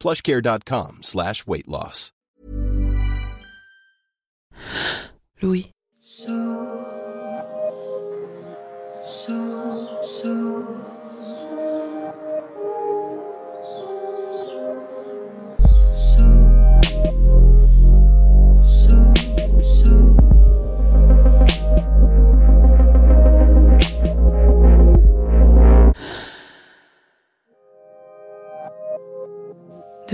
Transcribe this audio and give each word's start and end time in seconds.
plushcare.com 0.00 1.02
slash 1.02 1.46
weight 1.46 1.68
loss. 1.68 2.12
Louis. 5.42 5.70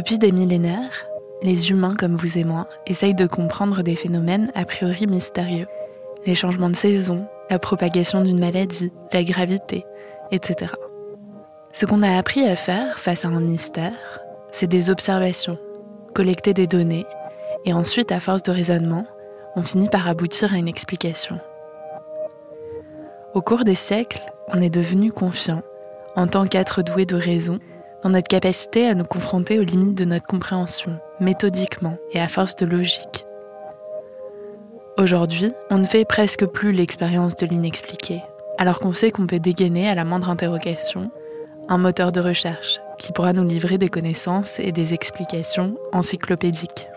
Depuis 0.03 0.19
des 0.19 0.33
millénaires, 0.33 1.07
les 1.43 1.71
humains 1.71 1.95
comme 1.95 2.17
vous 2.17 2.37
et 2.37 2.43
moi 2.43 2.67
essayent 2.89 3.15
de 3.15 3.29
comprendre 3.29 3.85
des 3.85 3.95
phénomènes 3.95 4.51
a 4.57 4.65
priori 4.65 5.07
mystérieux. 5.07 5.69
Les 6.27 6.35
changements 6.35 6.71
de 6.71 6.75
saison, 6.75 7.29
la 7.51 7.61
propagation 7.61 8.21
d'une 8.21 8.41
maladie, 8.41 8.91
la 9.13 9.23
gravité, 9.23 9.87
etc. 10.33 10.73
Ce 11.73 11.87
qu'on 11.87 12.03
a 12.03 12.19
appris 12.19 12.45
à 12.49 12.57
faire 12.57 12.99
face 12.99 13.25
à 13.25 13.29
un 13.29 13.39
mystère, 13.39 14.19
c'est 14.53 14.67
des 14.67 14.91
observations, 14.91 15.57
collecter 16.17 16.53
des 16.53 16.67
données, 16.67 17.07
et 17.65 17.73
ensuite, 17.73 18.11
à 18.11 18.19
force 18.19 18.43
de 18.43 18.51
raisonnement, 18.51 19.05
on 19.55 19.63
finit 19.63 19.89
par 19.89 20.09
aboutir 20.09 20.53
à 20.53 20.57
une 20.57 20.67
explication. 20.67 21.39
Au 23.35 23.41
cours 23.41 23.63
des 23.63 23.77
siècles, 23.77 24.21
on 24.49 24.61
est 24.61 24.69
devenu 24.69 25.13
confiant, 25.13 25.63
en 26.17 26.27
tant 26.27 26.45
qu'être 26.47 26.83
doué 26.83 27.07
de 27.07 27.15
raison, 27.15 27.61
dans 28.03 28.11
notre 28.11 28.29
capacité 28.29 28.87
à 28.87 28.95
nous 28.95 29.05
confronter 29.05 29.59
aux 29.59 29.65
limites 29.65 29.97
de 29.97 30.05
notre 30.05 30.27
compréhension, 30.27 30.99
méthodiquement 31.21 31.97
et 32.13 32.21
à 32.21 32.29
force 32.29 32.57
de 32.57 32.67
logique. 32.67 33.27
Aujourd'hui, 34.99 35.53
on 35.71 35.79
ne 35.79 35.87
fait 35.87 36.05
presque 36.05 36.45
plus 36.47 36.73
l'expérience 36.73 37.37
de 37.37 37.47
l'inexpliqué, 37.47 38.21
alors 38.59 38.79
qu'on 38.79 38.93
sait 38.93 39.11
qu'on 39.11 39.27
peut 39.27 39.39
dégainer 39.39 39.89
à 39.89 39.95
la 39.95 40.05
moindre 40.05 40.29
interrogation 40.29 41.11
un 41.69 41.79
moteur 41.79 42.13
de 42.13 42.21
recherche 42.21 42.81
qui 42.99 43.13
pourra 43.13 43.33
nous 43.33 43.47
livrer 43.47 43.79
des 43.79 43.89
connaissances 43.89 44.59
et 44.59 44.73
des 44.73 44.95
explications 44.95 45.77
encyclopédiques. 45.93 46.89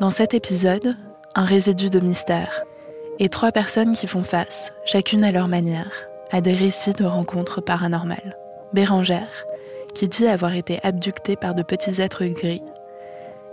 Dans 0.00 0.10
cet 0.10 0.34
épisode, 0.34 0.96
un 1.34 1.44
résidu 1.44 1.90
de 1.90 2.00
mystère 2.00 2.64
et 3.18 3.28
trois 3.28 3.52
personnes 3.52 3.94
qui 3.94 4.06
font 4.06 4.24
face, 4.24 4.72
chacune 4.84 5.24
à 5.24 5.32
leur 5.32 5.48
manière, 5.48 6.08
à 6.32 6.40
des 6.40 6.54
récits 6.54 6.92
de 6.92 7.04
rencontres 7.04 7.60
paranormales. 7.60 8.36
Bérangère, 8.72 9.44
qui 9.94 10.08
dit 10.08 10.26
avoir 10.26 10.54
été 10.54 10.80
abductée 10.82 11.36
par 11.36 11.54
de 11.54 11.62
petits 11.62 12.00
êtres 12.00 12.24
gris, 12.26 12.62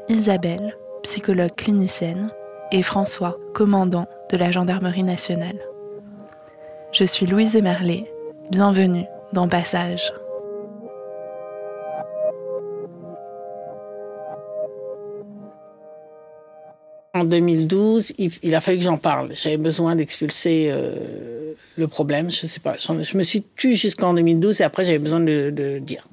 Isabelle, 0.09 0.75
psychologue 1.03 1.55
clinicienne, 1.55 2.31
et 2.71 2.83
François, 2.83 3.37
commandant 3.53 4.07
de 4.29 4.37
la 4.37 4.51
gendarmerie 4.51 5.03
nationale. 5.03 5.59
Je 6.91 7.03
suis 7.03 7.25
Louise 7.25 7.55
Emerlet, 7.55 8.11
bienvenue 8.49 9.05
dans 9.33 9.47
Passage. 9.47 10.13
En 17.21 17.25
2012, 17.25 18.13
il, 18.17 18.55
a 18.55 18.61
fallu 18.61 18.79
que 18.79 18.83
j'en 18.83 18.97
parle. 18.97 19.29
J'avais 19.35 19.57
besoin 19.57 19.95
d'expulser 19.95 20.69
euh, 20.71 21.53
le 21.77 21.87
problème. 21.87 22.31
Je 22.31 22.47
sais 22.47 22.59
pas. 22.59 22.77
Je 22.79 23.15
me 23.15 23.21
suis 23.21 23.43
tue 23.55 23.75
jusqu'en 23.75 24.15
2012 24.15 24.61
et 24.61 24.63
après 24.63 24.83
j'avais 24.85 24.97
besoin 24.97 25.19
de, 25.19 25.53
le 25.55 25.79
dire. 25.79 26.07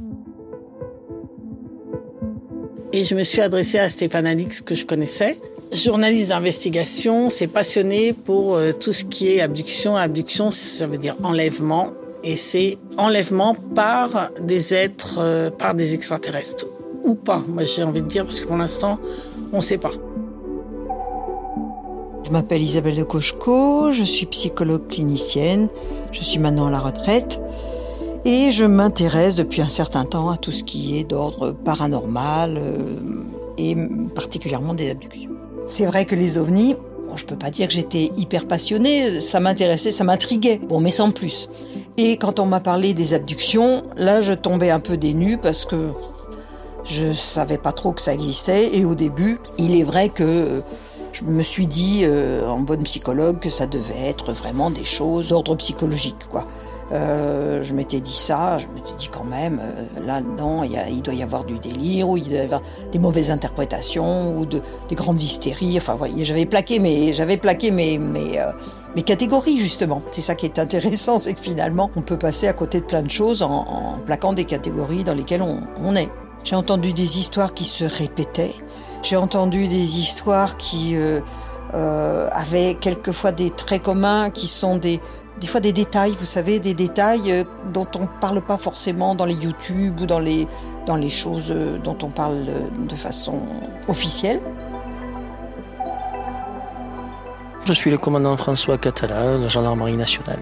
Et 2.92 3.04
je 3.04 3.14
me 3.14 3.22
suis 3.22 3.40
adressée 3.40 3.78
à 3.78 3.88
Stéphane 3.88 4.26
Alix 4.26 4.60
que 4.60 4.74
je 4.74 4.84
connaissais. 4.84 5.38
Journaliste 5.72 6.28
d'investigation, 6.28 7.30
c'est 7.30 7.46
passionné 7.46 8.12
pour 8.12 8.56
euh, 8.56 8.72
tout 8.72 8.92
ce 8.92 9.06
qui 9.06 9.28
est 9.28 9.40
abduction. 9.40 9.96
Abduction, 9.96 10.50
ça 10.50 10.86
veut 10.86 10.98
dire 10.98 11.16
enlèvement. 11.22 11.94
Et 12.22 12.36
c'est 12.36 12.76
enlèvement 12.98 13.54
par 13.54 14.30
des 14.42 14.74
êtres, 14.74 15.20
euh, 15.20 15.48
par 15.48 15.74
des 15.74 15.94
extraterrestres. 15.94 16.66
Ou 17.04 17.14
pas, 17.14 17.42
moi 17.48 17.64
j'ai 17.64 17.82
envie 17.82 18.02
de 18.02 18.08
dire, 18.08 18.24
parce 18.24 18.40
que 18.40 18.46
pour 18.46 18.58
l'instant, 18.58 18.98
on 19.54 19.58
ne 19.58 19.62
sait 19.62 19.78
pas. 19.78 19.92
Je 22.28 22.32
m'appelle 22.34 22.60
Isabelle 22.60 22.96
de 22.96 23.04
Cocheco, 23.04 23.90
je 23.90 24.02
suis 24.02 24.26
psychologue 24.26 24.86
clinicienne, 24.86 25.70
je 26.12 26.22
suis 26.22 26.38
maintenant 26.38 26.66
à 26.66 26.70
la 26.70 26.78
retraite 26.78 27.40
et 28.26 28.50
je 28.50 28.66
m'intéresse 28.66 29.34
depuis 29.34 29.62
un 29.62 29.68
certain 29.70 30.04
temps 30.04 30.28
à 30.28 30.36
tout 30.36 30.52
ce 30.52 30.62
qui 30.62 30.98
est 30.98 31.04
d'ordre 31.04 31.52
paranormal 31.52 32.58
euh, 32.58 33.22
et 33.56 33.74
particulièrement 34.14 34.74
des 34.74 34.90
abductions. 34.90 35.30
C'est 35.64 35.86
vrai 35.86 36.04
que 36.04 36.14
les 36.14 36.36
ovnis, 36.36 36.74
bon, 37.08 37.16
je 37.16 37.24
peux 37.24 37.38
pas 37.38 37.48
dire 37.48 37.66
que 37.66 37.72
j'étais 37.72 38.10
hyper 38.18 38.46
passionnée, 38.46 39.20
ça 39.20 39.40
m'intéressait, 39.40 39.90
ça 39.90 40.04
m'intriguait, 40.04 40.58
bon 40.58 40.80
mais 40.80 40.90
sans 40.90 41.10
plus. 41.12 41.48
Et 41.96 42.18
quand 42.18 42.40
on 42.40 42.44
m'a 42.44 42.60
parlé 42.60 42.92
des 42.92 43.14
abductions, 43.14 43.84
là 43.96 44.20
je 44.20 44.34
tombais 44.34 44.68
un 44.68 44.80
peu 44.80 44.98
des 44.98 45.14
nues 45.14 45.38
parce 45.38 45.64
que 45.64 45.88
je 46.84 47.14
savais 47.14 47.56
pas 47.56 47.72
trop 47.72 47.92
que 47.92 48.02
ça 48.02 48.12
existait 48.12 48.76
et 48.76 48.84
au 48.84 48.94
début, 48.94 49.38
il 49.56 49.74
est 49.74 49.82
vrai 49.82 50.10
que 50.10 50.62
je 51.18 51.24
me 51.24 51.42
suis 51.42 51.66
dit, 51.66 52.02
euh, 52.04 52.46
en 52.46 52.60
bonne 52.60 52.84
psychologue, 52.84 53.40
que 53.40 53.50
ça 53.50 53.66
devait 53.66 54.06
être 54.06 54.32
vraiment 54.32 54.70
des 54.70 54.84
choses 54.84 55.28
d'ordre 55.28 55.56
psychologique, 55.56 56.28
quoi. 56.30 56.46
Euh, 56.90 57.62
je 57.62 57.74
m'étais 57.74 58.00
dit 58.00 58.14
ça, 58.14 58.58
je 58.58 58.66
m'étais 58.68 58.94
dit 58.98 59.08
quand 59.08 59.24
même, 59.24 59.60
euh, 59.60 60.06
là-dedans, 60.06 60.62
il, 60.62 61.02
doit 61.02 61.14
y 61.14 61.22
avoir 61.22 61.44
du 61.44 61.58
délire, 61.58 62.08
ou 62.08 62.16
il 62.16 62.24
doit 62.24 62.38
y 62.38 62.40
avoir 62.40 62.62
des 62.92 62.98
mauvaises 62.98 63.30
interprétations, 63.30 64.38
ou 64.38 64.46
de, 64.46 64.62
des 64.88 64.94
grandes 64.94 65.20
hystéries. 65.20 65.76
Enfin, 65.76 65.96
voyez, 65.96 66.24
j'avais 66.24 66.46
plaqué 66.46 66.78
mes, 66.78 67.12
j'avais 67.12 67.36
plaqué 67.36 67.72
mes, 67.72 67.98
mes, 67.98 68.40
mes 68.94 69.02
catégories, 69.02 69.58
justement. 69.58 70.02
C'est 70.12 70.22
ça 70.22 70.34
qui 70.34 70.46
est 70.46 70.58
intéressant, 70.58 71.18
c'est 71.18 71.34
que 71.34 71.42
finalement, 71.42 71.90
on 71.96 72.00
peut 72.00 72.18
passer 72.18 72.46
à 72.46 72.52
côté 72.52 72.80
de 72.80 72.86
plein 72.86 73.02
de 73.02 73.10
choses 73.10 73.42
en, 73.42 73.98
plaquant 74.06 74.32
des 74.32 74.44
catégories 74.44 75.04
dans 75.04 75.14
lesquelles 75.14 75.42
on 75.42 75.94
est. 75.96 76.10
J'ai 76.44 76.56
entendu 76.56 76.92
des 76.92 77.18
histoires 77.18 77.52
qui 77.52 77.64
se 77.64 77.84
répétaient. 77.84 78.54
J'ai 79.02 79.16
entendu 79.16 79.68
des 79.68 79.98
histoires 79.98 80.56
qui 80.56 80.96
euh, 80.96 81.20
euh, 81.74 82.28
avaient 82.32 82.74
quelquefois 82.74 83.32
des 83.32 83.50
traits 83.50 83.82
communs, 83.82 84.30
qui 84.30 84.48
sont 84.48 84.76
des, 84.76 85.00
des 85.40 85.46
fois 85.46 85.60
des 85.60 85.72
détails, 85.72 86.16
vous 86.18 86.26
savez, 86.26 86.58
des 86.58 86.74
détails 86.74 87.32
euh, 87.32 87.44
dont 87.72 87.86
on 87.94 88.02
ne 88.02 88.20
parle 88.20 88.40
pas 88.40 88.58
forcément 88.58 89.14
dans 89.14 89.24
les 89.24 89.36
YouTube 89.36 90.00
ou 90.00 90.06
dans 90.06 90.18
les, 90.18 90.48
dans 90.86 90.96
les 90.96 91.10
choses 91.10 91.54
dont 91.84 91.96
on 92.02 92.08
parle 92.08 92.46
de 92.88 92.94
façon 92.94 93.40
officielle. 93.86 94.40
Je 97.64 97.72
suis 97.72 97.90
le 97.90 97.98
commandant 97.98 98.36
François 98.36 98.78
Catala 98.78 99.36
de 99.36 99.42
la 99.42 99.48
gendarmerie 99.48 99.96
nationale. 99.96 100.40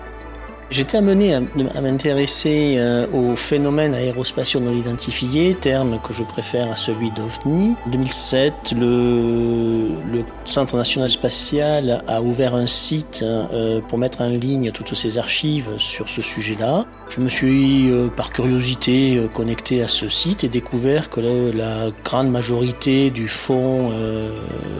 J'étais 0.68 0.98
amené 0.98 1.32
à, 1.32 1.40
m'intéresser 1.80 2.74
euh, 2.78 3.06
aux 3.12 3.36
phénomènes 3.36 3.94
aérospatiaux 3.94 4.58
non 4.58 4.72
identifiés, 4.72 5.54
terme 5.54 6.00
que 6.02 6.12
je 6.12 6.24
préfère 6.24 6.72
à 6.72 6.76
celui 6.76 7.12
d'OVNI. 7.12 7.76
En 7.86 7.90
2007, 7.90 8.74
le, 8.76 10.24
Centre 10.44 10.76
national 10.76 11.08
spatial 11.08 12.02
a 12.08 12.20
ouvert 12.20 12.54
un 12.54 12.66
site 12.66 13.20
euh, 13.22 13.80
pour 13.80 13.98
mettre 13.98 14.22
en 14.22 14.28
ligne 14.28 14.72
toutes 14.72 14.94
ses 14.94 15.18
archives 15.18 15.70
sur 15.78 16.08
ce 16.08 16.20
sujet-là. 16.20 16.84
Je 17.08 17.20
me 17.20 17.28
suis, 17.28 17.90
euh, 17.90 18.08
par 18.08 18.32
curiosité, 18.32 19.20
connecté 19.32 19.82
à 19.82 19.88
ce 19.88 20.08
site 20.08 20.42
et 20.42 20.48
découvert 20.48 21.10
que 21.10 21.20
la, 21.20 21.90
grande 22.02 22.30
majorité 22.30 23.10
du 23.10 23.28
fonds 23.28 23.92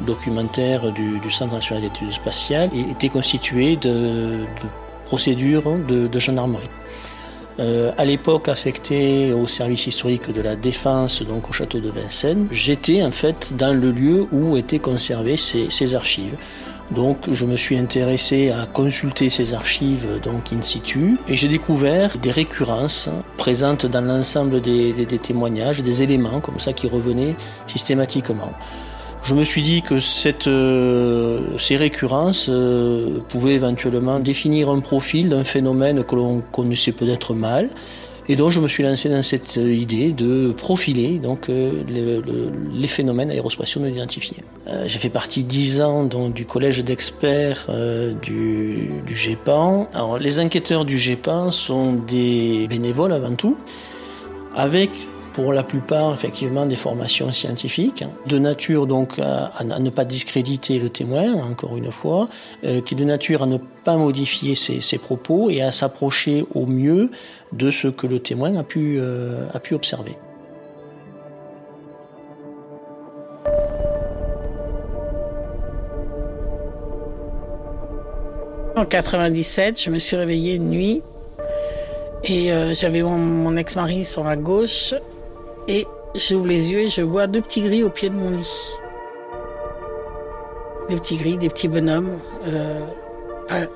documentaire 0.05 0.93
du, 0.93 1.31
Centre 1.31 1.55
national 1.55 1.83
d'études 1.83 2.11
spatiales 2.11 2.71
était 2.91 3.09
constitué 3.09 3.77
de, 3.77 3.91
de 3.91 4.69
procédure 5.07 5.79
de, 5.89 6.07
de 6.07 6.19
gendarmerie. 6.19 6.69
Euh, 7.59 7.91
à 7.97 8.05
l'époque 8.05 8.49
affecté 8.49 9.33
au 9.33 9.47
service 9.47 9.87
historique 9.87 10.31
de 10.31 10.43
la 10.43 10.57
défense, 10.57 11.23
donc 11.23 11.49
au 11.49 11.53
château 11.53 11.81
de 11.81 11.89
Vincennes, 11.89 12.49
j'étais 12.51 13.03
en 13.03 13.11
fait 13.11 13.55
dans 13.57 13.73
le 13.73 13.93
lieu 13.93 14.27
où 14.31 14.59
étaient 14.59 14.79
conservées 14.79 15.39
ces, 15.39 15.95
archives. 15.95 16.37
Donc 16.91 17.17
je 17.33 17.47
me 17.47 17.57
suis 17.57 17.79
intéressé 17.79 18.51
à 18.51 18.67
consulter 18.67 19.31
ces 19.31 19.55
archives 19.55 20.21
donc 20.23 20.53
in 20.53 20.63
situ 20.63 21.19
et 21.27 21.35
j'ai 21.35 21.49
découvert 21.49 22.17
des 22.19 22.31
récurrences 22.31 23.09
présentes 23.39 23.87
dans 23.87 24.03
l'ensemble 24.03 24.61
des 24.61 25.19
témoignages, 25.21 25.83
des 25.83 26.03
éléments 26.03 26.41
comme 26.41 26.61
ça 26.61 26.73
qui 26.73 26.89
revenaient 26.89 27.37
systématiquement. 27.67 28.53
Je 29.27 29.35
me 29.35 29.43
suis 29.43 29.63
dit 29.63 29.83
que 29.83 29.99
euh, 30.47 31.59
ces 31.59 31.77
récurrences 31.77 32.47
euh, 32.49 33.19
pouvaient 33.29 33.55
éventuellement 33.55 34.21
définir 34.21 34.71
un 34.71 34.79
profil 34.79 35.31
d'un 35.31 35.43
phénomène 35.43 36.05
que 36.05 36.15
l'on 36.15 36.43
connaissait 36.53 36.93
peut-être 36.93 37.35
mal. 37.35 37.71
Et 38.29 38.37
donc 38.37 38.53
je 38.53 38.61
me 38.61 38.69
suis 38.69 38.85
lancé 38.85 39.09
dans 39.09 39.23
cette 39.23 39.57
idée 39.57 40.13
de 40.13 40.53
profiler 40.53 41.19
donc 41.19 41.49
euh, 41.49 41.83
les, 42.73 42.87
phénomènes 42.87 43.33
aérospatiaux 43.33 43.81
non 43.81 43.89
identifiés. 43.89 44.45
J'ai 44.87 44.99
fait 45.01 45.11
partie 45.11 45.43
dix 45.43 45.81
ans 45.81 46.05
du 46.05 46.47
collège 46.47 46.85
d'experts 46.85 47.67
du, 48.23 48.91
du 49.05 49.17
GEPAN. 49.17 49.89
Alors 49.93 50.19
les 50.19 50.39
enquêteurs 50.39 50.85
du 50.85 50.99
GEPAN 50.99 51.51
sont 51.51 51.95
des 51.95 52.69
bénévoles 52.69 53.13
avant 53.13 53.35
tout, 53.35 53.57
avec 54.55 54.91
pour 55.37 55.53
la 55.53 55.63
plupart 55.63 56.15
effectivement 56.15 56.65
des 56.65 56.77
formations 56.77 57.31
scientifiques, 57.31 58.03
de 58.25 58.39
nature 58.39 58.87
donc 58.87 59.19
à, 59.19 59.53
ne 59.65 59.91
pas 59.91 60.07
discréditer 60.07 60.79
le 60.79 60.89
témoin, 60.89 61.35
encore 61.35 61.77
une 61.77 61.93
fois, 61.93 62.31
euh, 62.65 62.81
qui 62.81 62.95
est 62.95 62.97
de 62.97 63.05
nature 63.05 63.43
à 63.43 63.47
ne 63.47 63.59
pas 63.85 63.99
modifier 63.99 64.55
ses, 64.55 64.97
propos 64.97 65.51
et 65.51 65.61
à 65.61 65.71
s'approcher 65.73 66.47
au 66.55 66.65
mieux 66.65 67.11
de 67.53 67.71
ce 67.71 67.89
que 67.89 68.07
le 68.07 68.19
témoin 68.19 68.57
a 68.57 68.63
pu, 68.63 68.97
euh, 68.99 69.47
a 69.53 69.61
pu 69.61 69.75
observer. 69.75 70.17
En 78.75 78.87
97, 78.87 79.83
je 79.83 79.91
me 79.91 79.99
suis 79.99 80.17
réveillée 80.17 80.55
une 80.55 80.71
nuit 80.71 81.03
et 82.25 82.51
euh, 82.53 82.73
j'avais 82.73 83.03
mon, 83.03 83.19
mon 83.19 83.55
ex-mari 83.59 84.07
sur 84.07 84.25
ma 84.25 84.37
gauche 84.37 84.95
et 85.69 85.87
j'ouvre 86.15 86.47
les 86.47 86.73
yeux 86.73 86.81
et 86.81 86.89
je 86.89 87.03
vois 87.03 87.27
deux 87.27 87.41
petits 87.41 87.63
gris 87.63 87.83
au 87.83 87.91
pied 87.91 88.11
de 88.11 88.17
mon 88.17 88.31
lit. 88.31 88.77
Des 90.89 90.97
petits 90.97 91.17
gris, 91.17 91.37
des 91.37 91.49
petits 91.49 91.69
bonhommes. 91.69 92.19
Euh, 92.47 92.81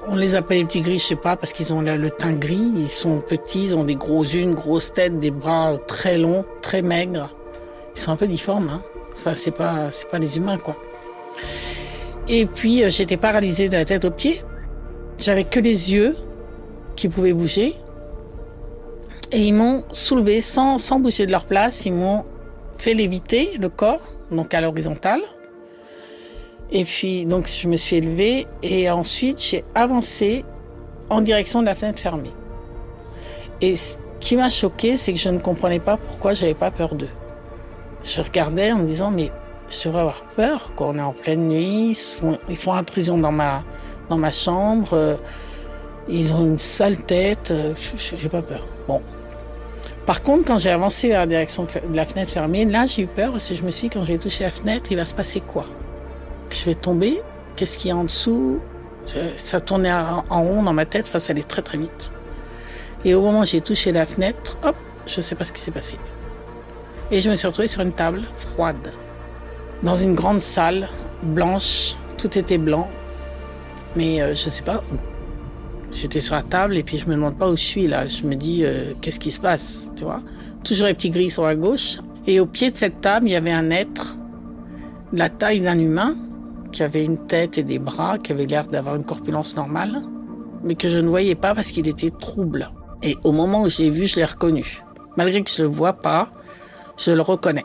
on 0.08 0.16
les 0.16 0.34
appelle 0.34 0.58
les 0.58 0.64
petits 0.64 0.80
gris, 0.80 0.98
je 0.98 1.04
sais 1.04 1.16
pas, 1.16 1.36
parce 1.36 1.52
qu'ils 1.52 1.72
ont 1.72 1.80
le, 1.80 2.10
teint 2.10 2.32
gris, 2.32 2.72
ils 2.74 2.88
sont 2.88 3.20
petits, 3.20 3.64
ils 3.64 3.76
ont 3.76 3.84
des 3.84 3.94
gros 3.94 4.22
yeux, 4.22 4.40
une 4.40 4.54
grosse 4.54 4.92
tête, 4.92 5.18
des 5.18 5.30
bras 5.30 5.78
très 5.86 6.18
longs, 6.18 6.44
très 6.60 6.82
maigres. 6.82 7.30
Ils 7.94 8.00
sont 8.00 8.12
un 8.12 8.16
peu 8.16 8.26
difformes, 8.26 8.68
hein. 8.68 8.82
Enfin, 9.12 9.34
c'est 9.34 9.50
pas, 9.50 9.90
c'est 9.90 10.08
pas 10.08 10.18
des 10.18 10.36
humains, 10.38 10.58
quoi. 10.58 10.76
Et 12.28 12.46
puis, 12.46 12.82
euh, 12.82 12.88
j'étais 12.88 13.16
paralysée 13.16 13.68
de 13.68 13.76
la 13.76 13.84
tête 13.84 14.04
aux 14.04 14.10
pieds. 14.10 14.42
J'avais 15.18 15.44
que 15.44 15.60
les 15.60 15.92
yeux 15.92 16.16
qui 16.96 17.08
pouvaient 17.08 17.32
bouger. 17.32 17.76
Et 19.32 19.46
ils 19.46 19.54
m'ont 19.54 19.84
soulevé 19.92 20.40
sans, 20.40 20.78
sans 20.78 20.98
bouger 20.98 21.26
de 21.26 21.30
leur 21.30 21.44
place. 21.44 21.86
Ils 21.86 21.92
m'ont 21.92 22.24
fait 22.76 22.94
léviter 22.94 23.56
le 23.58 23.68
corps, 23.68 24.02
donc 24.30 24.54
à 24.54 24.60
l'horizontale. 24.60 25.20
Et 26.72 26.84
puis, 26.84 27.26
donc, 27.26 27.48
je 27.48 27.68
me 27.68 27.76
suis 27.76 27.96
élevée 27.96 28.46
et 28.62 28.90
ensuite, 28.90 29.40
j'ai 29.42 29.64
avancé 29.74 30.44
en 31.08 31.20
direction 31.20 31.60
de 31.60 31.66
la 31.66 31.74
fenêtre 31.74 32.00
fermée. 32.00 32.32
Et 33.60 33.76
ce 33.76 33.98
qui 34.20 34.36
m'a 34.36 34.48
choqué, 34.48 34.96
c'est 34.96 35.12
que 35.12 35.18
je 35.18 35.28
ne 35.28 35.38
comprenais 35.38 35.80
pas 35.80 35.96
pourquoi 35.96 36.32
j'avais 36.32 36.54
pas 36.54 36.70
peur 36.70 36.94
d'eux. 36.94 37.08
Je 38.04 38.20
regardais 38.20 38.72
en 38.72 38.78
me 38.78 38.86
disant, 38.86 39.10
mais 39.10 39.30
je 39.68 39.88
devrais 39.88 40.00
avoir 40.00 40.22
peur, 40.36 40.72
quand 40.76 40.90
On 40.90 40.98
est 40.98 41.02
en 41.02 41.12
pleine 41.12 41.48
nuit, 41.48 41.96
ils 42.48 42.56
font, 42.56 42.72
intrusion 42.72 43.18
dans 43.18 43.32
ma, 43.32 43.62
dans 44.08 44.16
ma 44.16 44.30
chambre, 44.30 45.18
ils 46.08 46.34
ont 46.34 46.40
une 46.40 46.58
sale 46.58 46.96
tête, 46.96 47.50
euh, 47.50 47.74
j'ai 47.96 48.28
pas 48.28 48.42
peur. 48.42 48.66
Bon, 48.88 49.00
par 50.06 50.22
contre, 50.22 50.44
quand 50.46 50.58
j'ai 50.58 50.70
avancé 50.70 51.08
vers 51.08 51.20
la 51.20 51.26
direction 51.26 51.64
de 51.64 51.94
la 51.94 52.06
fenêtre 52.06 52.30
fermée, 52.30 52.64
là, 52.64 52.86
j'ai 52.86 53.02
eu 53.02 53.06
peur 53.06 53.32
parce 53.32 53.48
que 53.48 53.54
je 53.54 53.62
me 53.62 53.70
suis 53.70 53.88
dit, 53.88 53.94
quand 53.94 54.04
je 54.04 54.12
vais 54.12 54.18
toucher 54.18 54.44
la 54.44 54.50
fenêtre, 54.50 54.90
il 54.90 54.96
va 54.96 55.04
se 55.04 55.14
passer 55.14 55.40
quoi? 55.40 55.66
Je 56.50 56.64
vais 56.64 56.74
tomber? 56.74 57.22
Qu'est-ce 57.56 57.78
qu'il 57.78 57.88
y 57.88 57.92
a 57.92 57.96
en 57.96 58.04
dessous? 58.04 58.60
Ça 59.36 59.60
tournait 59.60 59.92
en 59.92 60.42
rond 60.42 60.62
dans 60.62 60.72
ma 60.72 60.86
tête, 60.86 61.06
enfin, 61.08 61.18
ça 61.18 61.32
allait 61.32 61.42
très 61.42 61.62
très 61.62 61.78
vite. 61.78 62.12
Et 63.04 63.14
au 63.14 63.22
moment 63.22 63.40
où 63.40 63.44
j'ai 63.44 63.60
touché 63.60 63.92
la 63.92 64.06
fenêtre, 64.06 64.56
hop, 64.62 64.76
je 65.06 65.16
ne 65.18 65.22
sais 65.22 65.34
pas 65.34 65.44
ce 65.44 65.52
qui 65.52 65.60
s'est 65.60 65.70
passé. 65.70 65.98
Et 67.10 67.20
je 67.20 67.30
me 67.30 67.36
suis 67.36 67.46
retrouvée 67.46 67.68
sur 67.68 67.82
une 67.82 67.92
table 67.92 68.22
froide, 68.36 68.92
dans 69.82 69.94
une 69.94 70.14
grande 70.14 70.40
salle 70.40 70.88
blanche, 71.22 71.96
tout 72.18 72.38
était 72.38 72.58
blanc, 72.58 72.88
mais 73.96 74.20
euh, 74.20 74.34
je 74.34 74.46
ne 74.46 74.50
sais 74.50 74.62
pas 74.62 74.82
où. 74.92 75.09
J'étais 75.92 76.20
sur 76.20 76.36
la 76.36 76.42
table 76.42 76.76
et 76.76 76.82
puis 76.82 76.98
je 76.98 77.06
me 77.06 77.14
demande 77.14 77.36
pas 77.36 77.50
où 77.50 77.56
je 77.56 77.62
suis 77.62 77.86
là. 77.88 78.06
Je 78.06 78.24
me 78.24 78.36
dis 78.36 78.64
euh, 78.64 78.92
qu'est-ce 79.00 79.18
qui 79.18 79.30
se 79.30 79.40
passe, 79.40 79.90
tu 79.96 80.04
vois? 80.04 80.22
Toujours 80.64 80.86
les 80.86 80.94
petits 80.94 81.10
gris 81.10 81.30
sur 81.30 81.44
la 81.44 81.56
gauche. 81.56 81.98
Et 82.26 82.38
au 82.38 82.46
pied 82.46 82.70
de 82.70 82.76
cette 82.76 83.00
table, 83.00 83.28
il 83.28 83.32
y 83.32 83.36
avait 83.36 83.52
un 83.52 83.70
être 83.70 84.16
de 85.12 85.18
la 85.18 85.28
taille 85.28 85.60
d'un 85.60 85.78
humain 85.78 86.14
qui 86.70 86.82
avait 86.82 87.04
une 87.04 87.18
tête 87.26 87.58
et 87.58 87.64
des 87.64 87.78
bras, 87.78 88.18
qui 88.18 88.30
avait 88.30 88.46
l'air 88.46 88.66
d'avoir 88.66 88.94
une 88.94 89.04
corpulence 89.04 89.56
normale, 89.56 90.02
mais 90.62 90.76
que 90.76 90.88
je 90.88 90.98
ne 90.98 91.08
voyais 91.08 91.34
pas 91.34 91.54
parce 91.54 91.72
qu'il 91.72 91.88
était 91.88 92.10
trouble. 92.10 92.70
Et 93.02 93.16
au 93.24 93.32
moment 93.32 93.62
où 93.62 93.68
j'ai 93.68 93.90
vu, 93.90 94.04
je 94.04 94.16
l'ai 94.16 94.24
reconnu. 94.24 94.82
Malgré 95.16 95.42
que 95.42 95.50
je 95.50 95.62
le 95.62 95.68
vois 95.68 95.94
pas, 95.94 96.28
je 96.96 97.10
le 97.10 97.22
reconnais. 97.22 97.64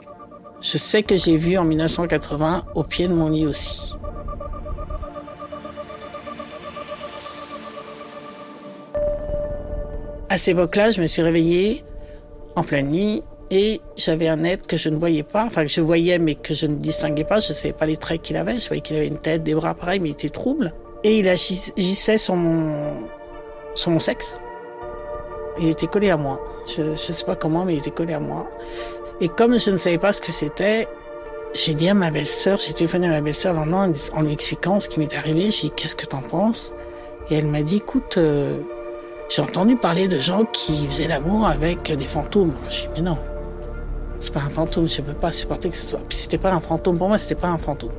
Je 0.61 0.77
sais 0.77 1.03
que 1.03 1.15
j'ai 1.15 1.37
vu 1.37 1.57
en 1.57 1.65
1980 1.65 2.63
au 2.73 2.83
pied 2.83 3.07
de 3.07 3.13
mon 3.13 3.29
lit 3.29 3.45
aussi. 3.45 3.95
À 10.35 10.37
cette 10.37 10.57
époque-là, 10.57 10.91
je 10.91 11.01
me 11.01 11.07
suis 11.07 11.21
réveillée 11.21 11.85
en 12.57 12.63
pleine 12.63 12.89
nuit 12.89 13.23
et 13.51 13.79
j'avais 13.95 14.27
un 14.27 14.43
être 14.43 14.67
que 14.67 14.75
je 14.75 14.89
ne 14.89 14.97
voyais 14.97 15.23
pas, 15.23 15.45
enfin 15.45 15.63
que 15.63 15.71
je 15.71 15.79
voyais 15.79 16.19
mais 16.19 16.35
que 16.35 16.53
je 16.53 16.65
ne 16.65 16.75
distinguais 16.75 17.23
pas. 17.23 17.39
Je 17.39 17.47
ne 17.47 17.53
savais 17.53 17.73
pas 17.73 17.85
les 17.85 17.95
traits 17.95 18.21
qu'il 18.21 18.35
avait. 18.35 18.59
Je 18.59 18.67
voyais 18.67 18.81
qu'il 18.81 18.97
avait 18.97 19.07
une 19.07 19.17
tête, 19.17 19.43
des 19.43 19.55
bras 19.55 19.73
pareils, 19.73 20.01
mais 20.01 20.09
il 20.09 20.11
était 20.11 20.27
trouble. 20.27 20.73
Et 21.05 21.19
il 21.19 21.29
agissait 21.29 22.17
sur 22.17 22.35
mon, 22.35 22.99
sexe. 23.99 24.37
Il 25.61 25.69
était 25.69 25.87
collé 25.87 26.09
à 26.09 26.17
moi. 26.17 26.43
Je 26.75 26.81
ne 26.81 26.95
sais 26.97 27.23
pas 27.23 27.37
comment, 27.37 27.63
mais 27.63 27.75
il 27.75 27.79
était 27.79 27.91
collé 27.91 28.13
à 28.13 28.19
moi. 28.19 28.49
Et 29.21 29.29
comme 29.29 29.57
je 29.57 29.71
ne 29.71 29.77
savais 29.77 29.99
pas 29.99 30.11
ce 30.11 30.19
que 30.19 30.33
c'était, 30.33 30.89
j'ai 31.53 31.75
dit 31.75 31.87
à 31.87 31.93
ma 31.93 32.11
belle-sœur, 32.11 32.57
j'ai 32.59 32.73
téléphoné 32.73 33.07
à 33.07 33.11
ma 33.11 33.21
belle-sœur 33.21 33.57
en, 33.57 33.71
en 33.71 34.21
lui 34.21 34.33
expliquant 34.33 34.81
ce 34.81 34.89
qui 34.89 34.99
m'était 34.99 35.15
arrivé. 35.15 35.49
J'ai 35.49 35.69
dit, 35.69 35.71
qu'est-ce 35.77 35.95
que 35.95 36.05
t'en 36.05 36.19
penses? 36.21 36.73
Et 37.29 37.35
elle 37.35 37.47
m'a 37.47 37.61
dit, 37.61 37.77
écoute, 37.77 38.17
euh, 38.17 38.59
j'ai 39.29 39.41
entendu 39.41 39.75
parler 39.75 40.07
de 40.07 40.19
gens 40.19 40.45
qui 40.45 40.85
faisaient 40.87 41.07
l'amour 41.07 41.47
avec 41.47 41.91
des 41.91 42.05
fantômes. 42.05 42.55
Je 42.69 42.81
dis, 42.81 42.87
mais 42.95 43.01
non, 43.01 43.17
c'est 44.19 44.33
pas 44.33 44.41
un 44.41 44.49
fantôme, 44.49 44.87
je 44.87 45.01
peux 45.01 45.13
pas 45.13 45.31
supporter 45.31 45.69
que 45.69 45.75
ce 45.75 45.85
soit. 45.85 46.01
Puis 46.07 46.17
c'était 46.17 46.37
pas 46.37 46.51
un 46.51 46.59
fantôme, 46.59 46.97
pour 46.97 47.07
moi, 47.07 47.17
c'était 47.17 47.39
pas 47.39 47.47
un 47.47 47.57
fantôme. 47.57 47.91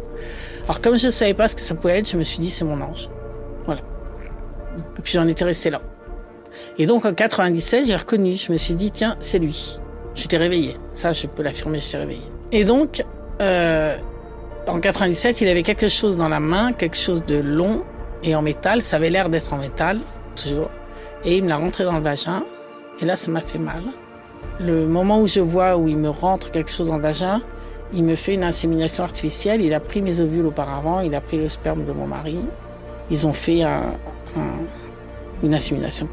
Alors, 0.64 0.80
comme 0.80 0.96
je 0.96 1.08
savais 1.08 1.34
pas 1.34 1.48
ce 1.48 1.54
que 1.54 1.60
ça 1.60 1.74
pouvait 1.74 1.98
être, 1.98 2.10
je 2.10 2.16
me 2.16 2.22
suis 2.22 2.38
dit, 2.38 2.50
c'est 2.50 2.64
mon 2.64 2.80
ange. 2.80 3.08
Voilà. 3.64 3.82
Et 4.98 5.02
puis 5.02 5.12
j'en 5.12 5.26
étais 5.26 5.44
resté 5.44 5.70
là. 5.70 5.80
Et 6.78 6.86
donc, 6.86 7.04
en 7.04 7.14
97, 7.14 7.86
j'ai 7.86 7.96
reconnu, 7.96 8.34
je 8.34 8.50
me 8.52 8.56
suis 8.56 8.74
dit, 8.74 8.90
tiens, 8.90 9.16
c'est 9.20 9.38
lui. 9.38 9.78
J'étais 10.14 10.36
réveillée. 10.36 10.74
Ça, 10.92 11.12
je 11.12 11.26
peux 11.26 11.42
l'affirmer, 11.42 11.78
j'étais 11.78 11.98
réveillée. 11.98 12.30
Et 12.52 12.64
donc, 12.64 13.04
euh, 13.40 13.96
en 14.66 14.80
97, 14.80 15.40
il 15.42 15.48
avait 15.48 15.62
quelque 15.62 15.88
chose 15.88 16.16
dans 16.16 16.28
la 16.28 16.40
main, 16.40 16.72
quelque 16.72 16.96
chose 16.96 17.24
de 17.26 17.36
long 17.36 17.84
et 18.22 18.34
en 18.34 18.42
métal. 18.42 18.82
Ça 18.82 18.96
avait 18.96 19.10
l'air 19.10 19.28
d'être 19.28 19.52
en 19.52 19.58
métal, 19.58 20.00
toujours. 20.34 20.70
Et 21.24 21.36
il 21.36 21.44
me 21.44 21.48
l'a 21.48 21.56
rentré 21.56 21.84
dans 21.84 21.96
le 21.96 22.02
vagin. 22.02 22.44
Et 23.00 23.04
là, 23.04 23.16
ça 23.16 23.30
m'a 23.30 23.40
fait 23.40 23.58
mal. 23.58 23.82
Le 24.60 24.86
moment 24.86 25.20
où 25.20 25.26
je 25.26 25.40
vois 25.40 25.76
où 25.76 25.88
il 25.88 25.96
me 25.96 26.08
rentre 26.08 26.50
quelque 26.50 26.70
chose 26.70 26.88
dans 26.88 26.96
le 26.96 27.02
vagin, 27.02 27.42
il 27.92 28.04
me 28.04 28.14
fait 28.14 28.34
une 28.34 28.44
insémination 28.44 29.04
artificielle. 29.04 29.60
Il 29.60 29.74
a 29.74 29.80
pris 29.80 30.02
mes 30.02 30.20
ovules 30.20 30.46
auparavant, 30.46 31.00
il 31.00 31.14
a 31.14 31.20
pris 31.20 31.38
le 31.38 31.48
sperme 31.48 31.84
de 31.84 31.92
mon 31.92 32.06
mari. 32.06 32.38
Ils 33.10 33.26
ont 33.26 33.32
fait 33.32 33.62
un, 33.62 33.94
une 35.42 35.54
insémination. 35.54 36.08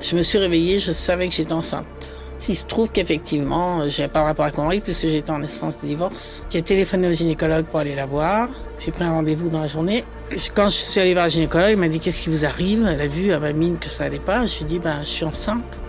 Je 0.00 0.16
me 0.16 0.22
suis 0.22 0.38
réveillée, 0.38 0.78
je 0.78 0.92
savais 0.92 1.28
que 1.28 1.34
j'étais 1.34 1.52
enceinte. 1.52 2.14
S'il 2.40 2.56
se 2.56 2.64
trouve 2.64 2.90
qu'effectivement, 2.90 3.86
j'avais 3.90 4.08
pas 4.08 4.20
de 4.20 4.24
rapport 4.24 4.48
mon 4.56 4.64
mari 4.64 4.80
puisque 4.80 5.08
j'étais 5.08 5.30
en 5.30 5.42
instance 5.42 5.78
de 5.82 5.86
divorce. 5.86 6.42
J'ai 6.48 6.62
téléphoné 6.62 7.06
au 7.06 7.12
gynécologue 7.12 7.66
pour 7.66 7.80
aller 7.80 7.94
la 7.94 8.06
voir. 8.06 8.48
J'ai 8.78 8.92
pris 8.92 9.04
un 9.04 9.10
rendez-vous 9.10 9.50
dans 9.50 9.60
la 9.60 9.66
journée. 9.66 10.06
Quand 10.54 10.68
je 10.68 10.76
suis 10.76 10.98
allée 10.98 11.12
voir 11.12 11.26
le 11.26 11.30
gynécologue, 11.32 11.72
elle 11.72 11.76
m'a 11.76 11.88
dit 11.88 12.00
qu'est-ce 12.00 12.22
qui 12.22 12.30
vous 12.30 12.46
arrive? 12.46 12.86
Elle 12.86 13.02
a 13.02 13.08
vu 13.08 13.30
à 13.34 13.40
ma 13.40 13.52
mine 13.52 13.76
que 13.78 13.90
ça 13.90 14.04
allait 14.04 14.18
pas. 14.18 14.46
Je 14.46 14.56
lui 14.56 14.62
ai 14.62 14.68
dit 14.68 14.78
ben 14.78 15.00
je 15.02 15.08
suis 15.10 15.26
enceinte. 15.26 15.82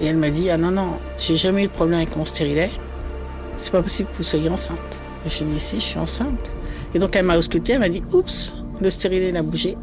Et 0.00 0.06
elle 0.06 0.16
m'a 0.16 0.30
dit 0.30 0.48
ah 0.48 0.56
non 0.56 0.70
non, 0.70 0.92
j'ai 1.18 1.36
jamais 1.36 1.64
eu 1.64 1.66
de 1.66 1.72
problème 1.72 1.98
avec 1.98 2.16
mon 2.16 2.24
stérilet. 2.24 2.70
C'est 3.58 3.70
pas 3.72 3.82
possible 3.82 4.08
que 4.10 4.16
vous 4.16 4.22
soyez 4.22 4.48
enceinte. 4.48 4.78
Je 5.26 5.44
lui 5.44 5.50
ai 5.50 5.52
dit 5.52 5.60
si, 5.60 5.80
je 5.80 5.84
suis 5.84 5.98
enceinte. 5.98 6.50
Et 6.94 6.98
donc 6.98 7.14
elle 7.14 7.26
m'a 7.26 7.36
auscultée, 7.36 7.74
elle 7.74 7.80
m'a 7.80 7.90
dit 7.90 8.02
oups, 8.10 8.56
le 8.80 8.88
stérilet 8.88 9.36
a 9.36 9.42
bougé. 9.42 9.76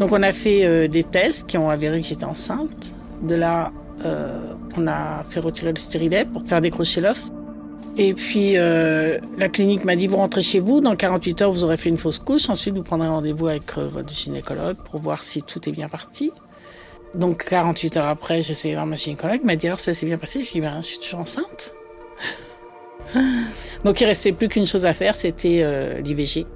Donc 0.00 0.10
on 0.10 0.24
a 0.24 0.32
fait 0.32 0.66
euh, 0.66 0.88
des 0.88 1.04
tests 1.04 1.46
qui 1.46 1.56
ont 1.56 1.70
avéré 1.70 2.00
que 2.00 2.06
j'étais 2.08 2.24
enceinte. 2.24 2.94
De 3.22 3.36
là, 3.36 3.70
euh, 4.04 4.52
on 4.76 4.86
a 4.86 5.24
fait 5.28 5.40
retirer 5.40 5.72
le 5.72 5.78
stérilet 5.78 6.24
pour 6.24 6.46
faire 6.46 6.60
décrocher 6.60 7.00
l'œuf. 7.00 7.30
Et 7.98 8.12
puis 8.12 8.58
euh, 8.58 9.18
la 9.38 9.48
clinique 9.48 9.84
m'a 9.84 9.96
dit 9.96 10.06
vous 10.06 10.18
rentrez 10.18 10.42
chez 10.42 10.60
vous, 10.60 10.80
dans 10.80 10.94
48 10.96 11.42
heures 11.42 11.52
vous 11.52 11.64
aurez 11.64 11.78
fait 11.78 11.88
une 11.88 11.96
fausse 11.96 12.18
couche, 12.18 12.50
ensuite 12.50 12.74
vous 12.74 12.82
prendrez 12.82 13.08
rendez-vous 13.08 13.48
avec 13.48 13.78
votre 13.78 14.12
gynécologue 14.12 14.76
pour 14.76 15.00
voir 15.00 15.22
si 15.22 15.42
tout 15.42 15.66
est 15.66 15.72
bien 15.72 15.88
parti. 15.88 16.30
Donc 17.14 17.46
48 17.46 17.96
heures 17.96 18.06
après, 18.06 18.42
j'ai 18.42 18.50
essayé 18.50 18.74
voir 18.74 18.84
ma 18.84 18.96
gynécologue, 18.96 19.42
m'a 19.44 19.56
dit 19.56 19.66
alors 19.66 19.80
ça 19.80 19.94
s'est 19.94 20.04
bien 20.04 20.18
passé, 20.18 20.44
je 20.44 20.52
lui 20.52 20.58
ai 20.58 20.60
dit 20.60 20.66
ben, 20.66 20.82
je 20.82 20.86
suis 20.86 20.98
toujours 20.98 21.20
enceinte. 21.20 21.72
Donc 23.84 24.00
il 24.00 24.04
restait 24.04 24.32
plus 24.32 24.48
qu'une 24.48 24.66
chose 24.66 24.84
à 24.84 24.92
faire, 24.92 25.16
c'était 25.16 26.02
l'IVG. 26.02 26.46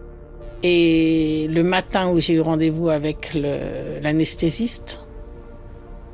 Et 0.62 1.48
le 1.48 1.62
matin 1.62 2.10
où 2.10 2.20
j'ai 2.20 2.34
eu 2.34 2.40
rendez-vous 2.40 2.90
avec 2.90 3.32
l'anesthésiste, 3.34 5.00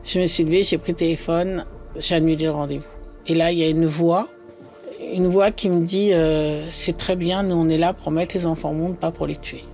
je 0.04 0.20
me 0.20 0.26
suis 0.26 0.44
levée, 0.44 0.62
j'ai 0.62 0.78
pris 0.78 0.92
le 0.92 0.98
téléphone, 0.98 1.64
j'ai 1.98 2.14
annulé 2.14 2.44
le 2.44 2.50
rendez-vous. 2.50 2.84
Et 3.26 3.34
là, 3.34 3.52
il 3.52 3.58
y 3.58 3.64
a 3.64 3.68
une 3.68 3.86
voix, 3.86 4.28
une 5.12 5.26
voix 5.26 5.50
qui 5.50 5.68
me 5.68 5.84
dit 5.84 6.12
euh, 6.12 6.70
c'est 6.70 6.96
très 6.96 7.16
bien, 7.16 7.42
nous 7.42 7.56
on 7.56 7.68
est 7.68 7.78
là 7.78 7.92
pour 7.92 8.10
mettre 8.10 8.36
les 8.36 8.46
enfants 8.46 8.70
au 8.70 8.74
monde, 8.74 8.98
pas 8.98 9.10
pour 9.10 9.26
les 9.26 9.36
tuer. 9.36 9.64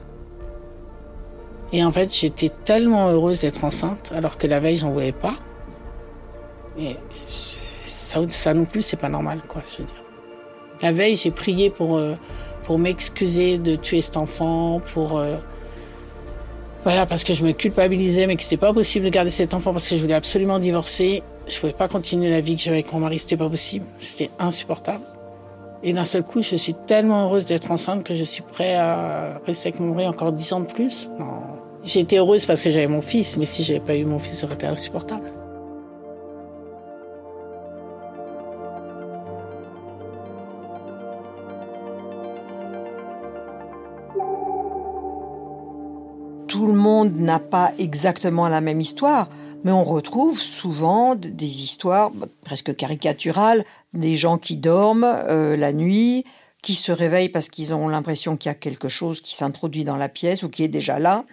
Et 1.73 1.83
en 1.85 1.91
fait, 1.91 2.14
j'étais 2.14 2.50
tellement 2.50 3.09
heureuse 3.09 3.41
d'être 3.41 3.64
enceinte, 3.64 4.12
alors 4.14 4.37
que 4.37 4.47
la 4.47 4.61
veille, 4.61 4.76
j'en 4.76 4.91
voyais 4.91 5.12
pas. 5.12 5.37
Et 6.79 6.97
ça, 7.85 8.21
ça 8.29 8.52
non 8.55 8.67
plus, 8.67 8.83
c'est 8.83 9.00
pas 9.00 9.09
normal, 9.09 9.41
quoi, 9.49 9.62
je 9.71 9.79
veux 9.79 9.85
dire. 9.85 10.02
La 10.83 10.93
veille, 10.93 11.17
j'ai 11.17 11.31
prié 11.31 11.71
pour 11.71 11.97
euh, 11.97 12.14
pour 12.64 12.79
m'excuser 12.79 13.59
de 13.59 13.76
tuer 13.76 14.02
cet 14.02 14.17
enfant, 14.17 14.81
pour 14.93 15.19
euh, 15.19 15.37
voilà 16.83 17.07
parce 17.07 17.25
que 17.25 17.35
je 17.35 17.45
me 17.45 17.52
culpabilisais, 17.52 18.26
mais 18.26 18.37
que 18.37 18.43
c'était 18.43 18.57
pas 18.57 18.73
possible 18.73 19.05
de 19.05 19.11
garder 19.11 19.31
cet 19.31 19.55
enfant 19.55 19.73
parce 19.73 19.88
que 19.88 19.97
je 19.97 20.00
voulais 20.00 20.14
absolument 20.14 20.59
divorcer. 20.59 21.23
Je 21.49 21.59
pouvais 21.59 21.73
pas 21.73 21.89
continuer 21.89 22.31
la 22.31 22.41
vie 22.41 22.57
que 22.57 22.63
j'avais 22.63 22.79
avec 22.79 22.93
mon 22.93 23.01
mari, 23.01 23.19
c'était 23.19 23.37
pas 23.37 23.49
possible, 23.49 23.85
c'était 23.99 24.31
insupportable. 24.39 25.05
Et 25.83 25.93
d'un 25.93 26.05
seul 26.05 26.23
coup, 26.23 26.43
je 26.43 26.55
suis 26.55 26.75
tellement 26.75 27.25
heureuse 27.25 27.45
d'être 27.45 27.71
enceinte 27.73 28.05
que 28.05 28.15
je 28.15 28.23
suis 28.23 28.43
prêt 28.43 28.77
à 28.77 29.41
rester 29.45 29.71
avec 29.71 29.81
mon 29.81 29.93
mari 29.93 30.07
encore 30.07 30.33
dix 30.33 30.53
ans 30.53 30.61
de 30.61 30.67
plus. 30.67 31.11
J'étais 31.85 32.19
heureuse 32.19 32.47
parce 32.47 32.63
que 32.63 32.71
j'avais 32.71 32.87
mon 32.87 33.03
fils, 33.03 33.37
mais 33.37 33.47
si 33.47 33.65
j'avais 33.65 33.81
pas 33.81 33.97
eu 33.97 34.05
mon 34.05 34.21
fils, 34.21 34.39
ça 34.39 34.47
aurait 34.47 34.55
été 34.55 34.67
insupportable. 34.67 35.33
Tout 46.62 46.69
le 46.69 46.75
monde 46.75 47.16
n'a 47.16 47.40
pas 47.40 47.73
exactement 47.76 48.49
la 48.49 48.61
même 48.61 48.81
histoire, 48.81 49.28
mais 49.64 49.73
on 49.73 49.83
retrouve 49.83 50.40
souvent 50.40 51.16
des 51.16 51.64
histoires 51.64 52.12
bah, 52.12 52.28
presque 52.45 52.76
caricaturales, 52.76 53.64
des 53.95 54.16
gens 54.16 54.38
qui 54.38 54.57
dorment 54.57 55.12
euh, 55.28 55.57
la 55.57 55.73
nuit, 55.73 56.23
qui 56.62 56.75
se 56.75 56.92
réveillent 56.92 57.31
parce 57.31 57.49
qu'ils 57.49 57.75
ont 57.75 57.88
l'impression 57.88 58.37
qu'il 58.37 58.49
y 58.49 58.52
a 58.52 58.54
quelque 58.54 58.88
chose 58.88 59.21
qui 59.21 59.35
s'introduit 59.35 59.83
dans 59.83 59.97
la 59.97 60.09
pièce 60.09 60.45
ou 60.45 60.49
qui 60.49 60.62
est 60.62 60.69
déjà 60.69 61.00
là. 61.00 61.25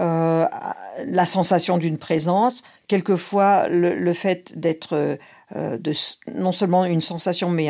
Euh, 0.00 0.46
la 1.04 1.26
sensation 1.26 1.76
d'une 1.76 1.98
présence, 1.98 2.62
quelquefois 2.86 3.66
le, 3.66 4.12
fait 4.12 4.56
d'être 4.56 5.18
euh, 5.56 5.78
non 6.32 6.52
seulement 6.52 6.84
une 6.84 7.00
sensation, 7.00 7.50
mais 7.50 7.68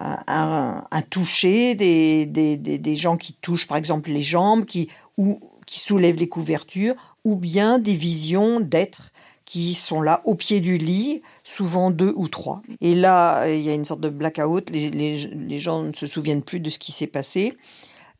un, 0.00 1.02
toucher, 1.10 1.76
des, 1.76 2.26
des, 2.26 2.96
gens 2.96 3.16
qui 3.16 3.34
touchent 3.34 3.68
par 3.68 3.76
exemple 3.76 4.10
les 4.10 4.22
jambes, 4.22 4.64
qui, 4.64 4.90
ou 5.16 5.38
qui 5.70 5.78
soulèvent 5.78 6.16
les 6.16 6.28
couvertures, 6.28 6.96
ou 7.24 7.36
bien 7.36 7.78
des 7.78 7.94
visions 7.94 8.58
d'êtres 8.58 9.12
qui 9.44 9.74
sont 9.74 10.02
là 10.02 10.20
au 10.24 10.34
pied 10.34 10.58
du 10.58 10.78
lit, 10.78 11.22
souvent 11.44 11.92
deux 11.92 12.12
ou 12.16 12.26
trois. 12.26 12.60
Et 12.80 12.96
là, 12.96 13.46
il 13.48 13.60
y 13.60 13.70
a 13.70 13.74
une 13.74 13.84
sorte 13.84 14.00
de 14.00 14.08
blackout, 14.08 14.68
les, 14.70 14.90
les, 14.90 15.58
gens 15.60 15.84
ne 15.84 15.92
se 15.92 16.08
souviennent 16.08 16.42
plus 16.42 16.58
de 16.58 16.70
ce 16.70 16.80
qui 16.80 16.90
s'est 16.90 17.06
passé, 17.06 17.56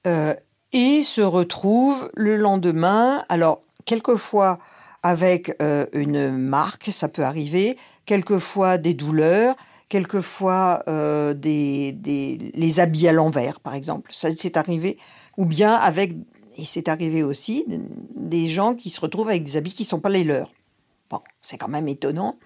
euh, 0.06 0.32
et 0.72 1.02
se 1.02 1.22
retrouvent 1.22 2.08
le 2.14 2.36
lendemain, 2.36 3.24
alors 3.28 3.62
quelquefois 3.84 4.58
avec 5.02 5.52
euh, 5.60 5.86
une 5.92 6.36
marque, 6.36 6.90
ça 6.92 7.08
peut 7.08 7.24
arriver, 7.24 7.76
quelquefois 8.06 8.78
des 8.78 8.94
douleurs, 8.94 9.56
quelquefois 9.88 10.84
euh, 10.86 11.34
des, 11.34 11.90
des, 11.94 12.52
les 12.54 12.78
habits 12.78 13.08
à 13.08 13.12
l'envers, 13.12 13.58
par 13.58 13.74
exemple. 13.74 14.12
Ça 14.14 14.28
c'est 14.36 14.56
arrivé, 14.56 14.96
ou 15.36 15.46
bien 15.46 15.74
avec 15.74 16.14
et 16.60 16.64
c'est 16.64 16.88
arrivé 16.88 17.22
aussi 17.22 17.64
des 18.14 18.48
gens 18.48 18.74
qui 18.74 18.90
se 18.90 19.00
retrouvent 19.00 19.28
avec 19.28 19.44
des 19.44 19.56
habits 19.56 19.72
qui 19.72 19.84
ne 19.84 19.88
sont 19.88 20.00
pas 20.00 20.10
les 20.10 20.24
leurs. 20.24 20.52
Bon, 21.08 21.20
c'est 21.40 21.56
quand 21.56 21.68
même 21.68 21.88
étonnant. 21.88 22.36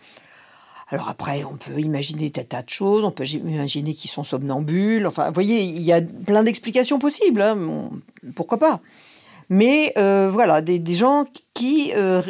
Alors 0.88 1.08
après, 1.08 1.42
on 1.44 1.56
peut 1.56 1.80
imaginer 1.80 2.30
des 2.30 2.44
tas 2.44 2.62
de 2.62 2.68
choses, 2.68 3.04
on 3.04 3.10
peut 3.10 3.26
imaginer 3.26 3.94
qu'ils 3.94 4.10
sont 4.10 4.22
somnambules. 4.22 5.06
Enfin, 5.06 5.26
vous 5.28 5.34
voyez, 5.34 5.62
il 5.62 5.82
y 5.82 5.92
a 5.92 6.00
plein 6.00 6.42
d'explications 6.44 6.98
possibles. 6.98 7.42
Hein. 7.42 7.90
pourquoi 8.36 8.58
pas 8.58 8.80
Mais 9.48 9.92
euh, 9.98 10.28
voilà, 10.30 10.60
des, 10.60 10.80
gens 10.94 11.24
qui, 11.54 11.92
euh, 11.96 12.22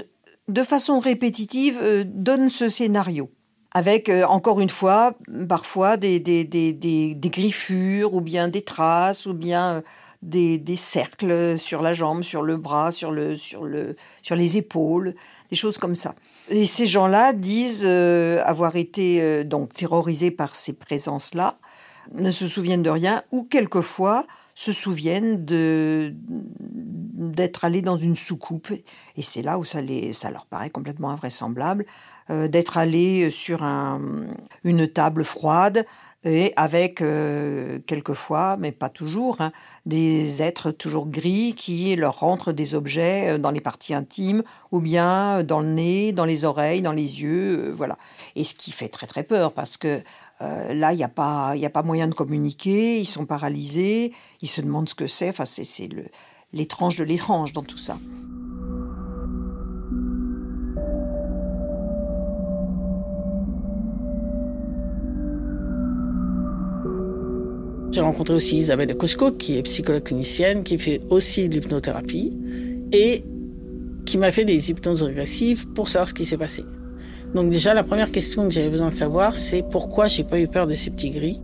de 0.49 0.63
façon 0.63 1.01
répétitive, 1.01 1.79
euh, 1.83 2.05
donnent 2.07 2.49
ce 2.51 2.69
scénario. 2.69 3.31
Avec, 3.77 4.09
encore 4.29 4.61
une 4.61 4.71
fois, 4.71 5.15
parfois 5.49 5.97
des, 5.97 6.21
griffures, 7.25 8.15
ou 8.15 8.21
bien 8.21 8.47
des 8.47 8.63
traces, 8.63 9.27
ou 9.27 9.35
bien 9.35 9.83
des, 10.25 10.77
cercles 10.77 11.59
sur 11.59 11.83
la 11.83 11.93
jambe, 11.93 12.23
sur 12.23 12.43
le 12.43 12.57
bras, 12.57 12.91
sur, 12.91 13.11
le, 13.11 13.37
sur, 13.37 13.65
le, 13.65 13.95
sur 14.23 14.37
les 14.37 14.57
épaules, 14.57 15.15
des 15.51 15.57
choses 15.57 15.79
comme 15.79 15.95
ça. 15.95 16.15
Et 16.49 16.67
ces 16.67 16.87
gens-là 16.87 17.33
disent 17.33 17.85
euh, 17.87 18.43
avoir 18.45 18.77
été 18.77 19.23
euh, 19.23 19.45
donc 19.45 19.75
terrorisés 19.75 20.31
par 20.31 20.55
ces 20.55 20.73
présences-là, 20.73 21.59
ne 22.13 22.31
se 22.31 22.47
souviennent 22.47 22.83
de 22.83 22.91
rien, 22.91 23.23
ou 23.33 23.45
quelquefois 23.45 24.27
se 24.55 24.73
souviennent 24.73 25.45
d'être 27.15 27.65
allés 27.65 27.83
dans 27.83 27.97
une 27.97 28.15
soucoupe. 28.15 28.71
Et 29.17 29.23
c'est 29.23 29.43
là 29.43 29.59
où 29.59 29.65
ça, 29.65 29.81
les, 29.81 30.13
ça 30.13 30.31
leur 30.31 30.47
paraît 30.47 30.71
complètement 30.71 31.11
invraisemblable, 31.11 31.87
euh, 32.31 32.47
d'être 32.47 32.77
allés 32.77 33.31
sur 33.31 33.63
un, 33.63 34.27
une 34.63 34.87
table 34.87 35.25
froide, 35.25 35.85
et 36.25 36.53
avec 36.57 37.01
euh, 37.01 37.79
quelquefois, 37.87 38.57
mais 38.59 38.73
pas 38.73 38.89
toujours, 38.89 39.41
hein, 39.41 39.53
des 39.87 40.43
êtres 40.43 40.71
toujours 40.71 41.07
gris 41.07 41.55
qui 41.55 41.95
leur 41.97 42.21
rentrent 42.21 42.53
des 42.53 42.75
objets 42.75 43.31
euh, 43.31 43.39
dans 43.39 43.51
les 43.51 43.61
parties 43.61 43.95
intimes 43.95 44.43
ou 44.73 44.81
bien 44.81 45.43
dans 45.43 45.61
le 45.61 45.69
nez, 45.69 46.13
dans 46.13 46.25
les 46.25 46.45
oreilles, 46.45 46.83
dans 46.83 46.93
les 46.93 47.23
yeux, 47.23 47.69
euh, 47.69 47.73
voilà. 47.73 47.97
Et 48.37 48.45
ce 48.45 48.55
qui 48.55 48.73
fait 48.73 48.89
très 48.89 49.07
très 49.07 49.23
peur 49.23 49.53
parce 49.53 49.77
que 49.77 50.01
là, 50.41 50.93
il 50.93 50.97
n'y 50.97 51.05
a, 51.05 51.09
pas, 51.09 51.55
a 51.55 51.71
pas 51.71 51.83
moyen 51.83 52.09
de 52.09 52.15
communiquer, 52.15 53.01
ils 53.01 53.07
sont 53.07 53.25
paralysés, 53.25 54.13
ils 54.43 54.49
se 54.49 54.61
demandent 54.61 54.89
ce 54.89 54.95
que 54.95 55.07
c'est, 55.07 55.31
enfin 55.31 55.45
c'est 55.45 55.89
l'étrange 56.53 56.99
de 56.99 57.05
l'étrange 57.05 57.53
dans 57.53 57.63
tout 57.63 57.79
ça. 57.79 57.97
J'ai 67.95 68.01
rencontré 68.01 68.35
aussi 68.35 68.57
Isabelle 68.57 68.97
Cosco, 68.97 69.31
qui 69.31 69.57
est 69.57 69.63
psychologue 69.63 70.03
clinicienne, 70.03 70.65
qui 70.65 70.79
fait 70.79 71.01
aussi 71.11 71.49
de 71.49 71.55
l'hypnothérapie 71.55 72.37
et 72.91 73.23
qui 74.05 74.19
m'a 74.19 74.33
fait 74.33 74.45
des 74.45 74.69
hypnoses 74.69 75.05
régressives 75.05 75.69
pour 75.69 75.87
savoir 75.87 76.09
ce 76.09 76.15
qui 76.15 76.25
s'est 76.25 76.37
passé. 76.37 76.65
Donc 77.37 77.51
déjà, 77.51 77.73
la 77.73 77.85
première 77.85 78.11
question 78.11 78.49
que 78.49 78.51
j'avais 78.51 78.69
besoin 78.69 78.89
de 78.89 78.95
savoir, 78.95 79.37
c'est 79.37 79.63
pourquoi 79.71 80.09
j'ai 80.09 80.25
pas 80.25 80.41
eu 80.41 80.49
peur 80.49 80.67
de 80.67 80.75
ces 80.75 80.91
petits 80.91 81.11
gris? 81.11 81.41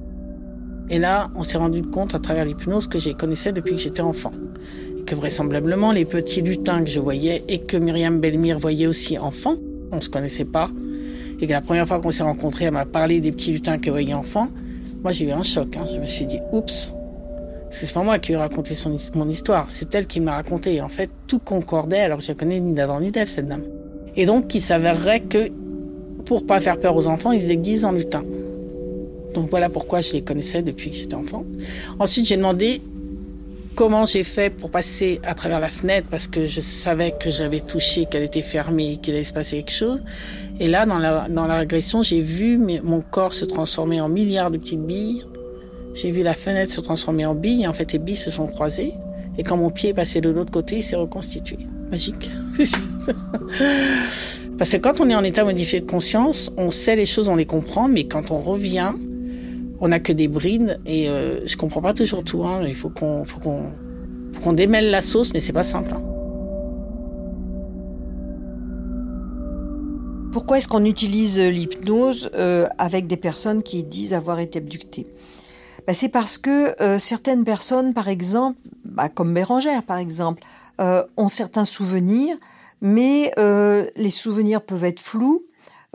Et 0.88 0.99
là, 0.99 1.30
on 1.37 1.45
s'est 1.45 1.57
rendu 1.57 1.83
compte 1.83 2.16
à 2.16 2.19
travers 2.19 2.45
l'hypnose 2.45 2.88
que 2.88 2.99
j'ai 2.99 3.14
connaissais 3.14 3.52
depuis 3.52 3.76
que 3.76 3.80
j'étais 3.80 4.02
enfant. 4.02 4.33
Et 4.99 5.04
que 5.04 5.14
vraisemblablement, 5.14 5.92
les 5.92 6.04
petits 6.04 6.42
lutins 6.42 6.83
que 6.83 6.90
je 6.90 6.99
voyais 6.99 7.45
et 7.47 7.59
que 7.59 7.76
Myriam 7.76 8.19
Belmire 8.19 8.59
voyait 8.59 8.88
aussi 8.88 9.16
enfant, 9.16 9.54
on 9.92 10.00
se 10.00 10.09
connaissait 10.09 10.47
pas. 10.47 10.69
Et 11.40 11.47
que 11.47 11.52
la 11.52 11.61
première 11.61 11.87
fois 11.87 12.00
qu'on 12.00 12.11
s'est 12.11 12.25
rencontrés, 12.25 12.64
elle 12.64 12.73
m'a 12.73 12.87
parlé 12.87 13.21
des 13.21 13.30
petits 13.30 13.52
lutins 13.52 13.78
qu'elle 13.78 13.92
voyait 13.92 14.14
enfant. 14.14 14.49
Moi, 15.02 15.12
j'ai 15.12 15.26
eu 15.26 15.33
un 15.33 15.42
choc. 15.42 15.76
Hein. 15.76 15.87
Je 15.92 15.99
me 15.99 16.07
suis 16.07 16.26
dit, 16.26 16.40
oups. 16.52 16.95
C'est 17.71 17.92
pas 17.92 18.02
moi 18.02 18.19
qui 18.19 18.33
ai 18.33 18.37
raconté 18.37 18.75
mon 19.14 19.28
histoire. 19.28 19.66
C'est 19.69 19.95
elle 19.95 20.07
qui 20.07 20.21
m'a 20.21 20.33
raconté. 20.33 20.80
en 20.80 20.88
fait, 20.88 21.11
tout 21.26 21.38
concordait 21.38 22.00
alors 22.00 22.19
que 22.19 22.25
je 22.25 22.33
ne 22.33 22.37
connais 22.37 22.61
ni 22.61 22.75
d'avant 22.75 23.00
ni 23.00 23.12
d'elle, 23.12 23.28
cette 23.28 23.47
dame. 23.47 23.62
Et 24.16 24.26
donc, 24.26 24.54
il 24.54 24.61
s'avérerait 24.61 25.21
que 25.21 25.49
pour 26.25 26.47
pas 26.47 26.61
faire 26.61 26.78
peur 26.78 26.97
aux 26.97 27.07
enfants, 27.07 27.33
ils 27.33 27.40
se 27.40 27.49
déguisent 27.49 27.85
en 27.85 27.92
lutin. 27.92 28.25
Donc 29.35 29.50
voilà 29.50 29.69
pourquoi 29.69 30.00
je 30.00 30.12
les 30.14 30.23
connaissais 30.23 30.62
depuis 30.62 30.90
que 30.90 30.97
j'étais 30.97 31.14
enfant. 31.14 31.45
Ensuite, 31.99 32.26
j'ai 32.26 32.37
demandé 32.37 32.83
comment 33.74 34.04
j'ai 34.04 34.22
fait 34.22 34.50
pour 34.50 34.70
passer 34.70 35.20
à 35.24 35.34
travers 35.34 35.60
la 35.60 35.70
fenêtre 35.70 36.06
parce 36.10 36.26
que 36.26 36.46
je 36.46 36.60
savais 36.60 37.12
que 37.12 37.30
j'avais 37.30 37.60
touché, 37.60 38.06
qu'elle 38.06 38.22
était 38.22 38.42
fermée, 38.42 38.98
qu'il 39.02 39.14
allait 39.14 39.24
se 39.24 39.32
passer 39.32 39.58
quelque 39.58 39.72
chose. 39.72 40.02
Et 40.58 40.68
là, 40.68 40.86
dans 40.86 40.98
la, 40.98 41.28
dans 41.28 41.46
la 41.46 41.56
régression, 41.58 42.02
j'ai 42.02 42.20
vu 42.20 42.58
mon 42.58 43.00
corps 43.00 43.34
se 43.34 43.44
transformer 43.44 44.00
en 44.00 44.08
milliards 44.08 44.50
de 44.50 44.58
petites 44.58 44.84
billes. 44.84 45.24
J'ai 45.94 46.10
vu 46.10 46.22
la 46.22 46.34
fenêtre 46.34 46.72
se 46.72 46.80
transformer 46.80 47.26
en 47.26 47.34
billes. 47.34 47.66
En 47.66 47.72
fait, 47.72 47.92
les 47.92 47.98
billes 47.98 48.16
se 48.16 48.30
sont 48.30 48.46
croisées. 48.46 48.94
Et 49.38 49.42
quand 49.42 49.56
mon 49.56 49.70
pied 49.70 49.90
est 49.90 49.94
passé 49.94 50.20
de 50.20 50.28
l'autre 50.30 50.52
côté, 50.52 50.76
il 50.76 50.82
s'est 50.84 50.96
reconstitué. 50.96 51.58
Magique. 51.90 52.30
Parce 54.58 54.72
que 54.72 54.76
quand 54.76 55.00
on 55.00 55.08
est 55.08 55.14
en 55.14 55.24
état 55.24 55.44
modifié 55.44 55.80
de 55.80 55.90
conscience, 55.90 56.52
on 56.56 56.70
sait 56.70 56.94
les 56.94 57.06
choses, 57.06 57.28
on 57.28 57.36
les 57.36 57.46
comprend, 57.46 57.88
mais 57.88 58.04
quand 58.04 58.30
on 58.30 58.38
revient, 58.38 58.92
on 59.80 59.88
n'a 59.88 60.00
que 60.00 60.12
des 60.12 60.28
brides 60.28 60.78
et 60.87 61.08
euh, 61.08 61.46
je 61.46 61.56
comprends 61.56 61.80
pas 61.80 61.94
toujours 61.94 62.22
tout. 62.22 62.44
Hein. 62.44 62.62
Il 62.66 62.75
faut 62.75 62.90
qu'on 62.90 63.25
qu'on 64.44 64.52
démêle 64.52 64.90
la 64.90 65.02
sauce, 65.02 65.32
mais 65.32 65.40
c'est 65.40 65.52
pas 65.52 65.62
simple. 65.62 65.92
Hein. 65.92 66.02
Pourquoi 70.32 70.58
est-ce 70.58 70.68
qu'on 70.68 70.84
utilise 70.84 71.40
l'hypnose 71.40 72.30
euh, 72.34 72.68
avec 72.78 73.06
des 73.06 73.16
personnes 73.16 73.62
qui 73.62 73.82
disent 73.82 74.14
avoir 74.14 74.38
été 74.38 74.58
abductées? 74.58 75.06
Ben, 75.87 75.92
C'est 75.92 76.08
parce 76.08 76.38
que 76.38 76.80
euh, 76.80 76.99
certaines 76.99 77.44
personnes, 77.44 77.94
par 77.94 78.08
exemple, 78.08 78.58
bah, 78.84 79.08
comme 79.08 79.34
Bérangère 79.34 79.82
par 79.82 79.99
exemple, 79.99 80.42
ont 81.18 81.28
certains 81.28 81.66
souvenirs, 81.66 82.38
mais 82.80 83.30
les 83.37 84.10
souvenirs 84.10 84.62
peuvent 84.62 84.84
être 84.84 85.00
flous, 85.00 85.44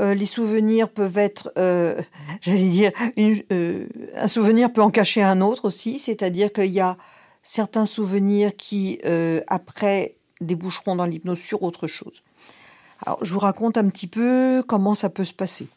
euh, 0.02 0.14
les 0.14 0.26
souvenirs 0.26 0.90
peuvent 0.90 1.18
être, 1.18 1.52
euh, 1.58 2.02
j'allais 2.42 2.70
dire, 2.70 2.92
euh, 3.18 3.88
un 4.16 4.28
souvenir 4.28 4.72
peut 4.72 4.82
en 4.82 4.92
cacher 4.92 5.22
un 5.22 5.42
autre 5.42 5.66
aussi, 5.66 5.98
c'est-à-dire 5.98 6.52
qu'il 6.52 6.72
y 6.72 6.82
a 6.82 6.98
certains 7.44 7.86
souvenirs 7.86 8.56
qui, 8.56 9.00
après, 9.48 10.16
déboucheront 10.42 10.96
dans 10.96 11.06
l'hypnose 11.06 11.40
sur 11.40 11.62
autre 11.62 11.86
chose. 11.86 12.24
Alors, 13.06 13.24
je 13.24 13.32
vous 13.32 13.40
raconte 13.40 13.78
un 13.78 13.88
petit 13.88 14.08
peu 14.08 14.64
comment 14.68 14.96
ça 14.96 15.10
peut 15.10 15.26
se 15.26 15.34
passer. 15.34 15.68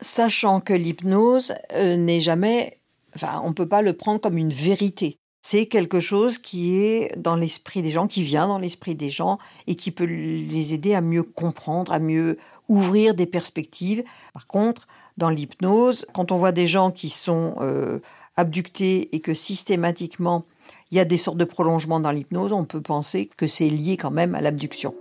Sachant 0.00 0.60
que 0.60 0.72
l'hypnose 0.72 1.54
n'est 1.76 2.20
jamais, 2.20 2.76
enfin, 3.14 3.40
on 3.44 3.50
ne 3.50 3.54
peut 3.54 3.68
pas 3.68 3.82
le 3.82 3.92
prendre 3.92 4.20
comme 4.20 4.36
une 4.36 4.52
vérité 4.52 5.20
c'est 5.44 5.66
quelque 5.66 5.98
chose 5.98 6.38
qui 6.38 6.78
est 6.78 7.18
dans 7.18 7.34
l'esprit 7.34 7.82
des 7.82 7.90
gens, 7.90 8.06
qui 8.06 8.22
vient 8.22 8.46
dans 8.46 8.58
l'esprit 8.58 8.94
des 8.94 9.10
gens 9.10 9.38
et 9.66 9.74
qui 9.74 9.90
peut 9.90 10.04
les 10.04 10.72
aider 10.72 10.94
à 10.94 11.00
mieux 11.00 11.24
comprendre, 11.24 11.92
à 11.92 11.98
mieux 11.98 12.36
ouvrir 12.68 13.14
des 13.14 13.26
perspectives. 13.26 14.04
Par 14.32 14.46
contre, 14.46 14.86
dans 15.18 15.30
l'hypnose, 15.30 16.06
quand 16.14 16.30
on 16.30 16.36
voit 16.36 16.52
des 16.52 16.68
gens 16.68 16.92
qui 16.92 17.10
sont 17.10 17.54
euh, 17.60 17.98
abductés 18.36 19.14
et 19.14 19.18
que 19.18 19.34
systématiquement 19.34 20.44
il 20.92 20.96
y 20.96 21.00
a 21.00 21.04
des 21.04 21.16
sortes 21.16 21.38
de 21.38 21.44
prolongements 21.44 21.98
dans 21.98 22.12
l'hypnose, 22.12 22.52
on 22.52 22.64
peut 22.64 22.80
penser 22.80 23.28
que 23.36 23.48
c'est 23.48 23.68
lié 23.68 23.96
quand 23.96 24.12
même 24.12 24.36
à 24.36 24.40
l'abduction. 24.40 24.94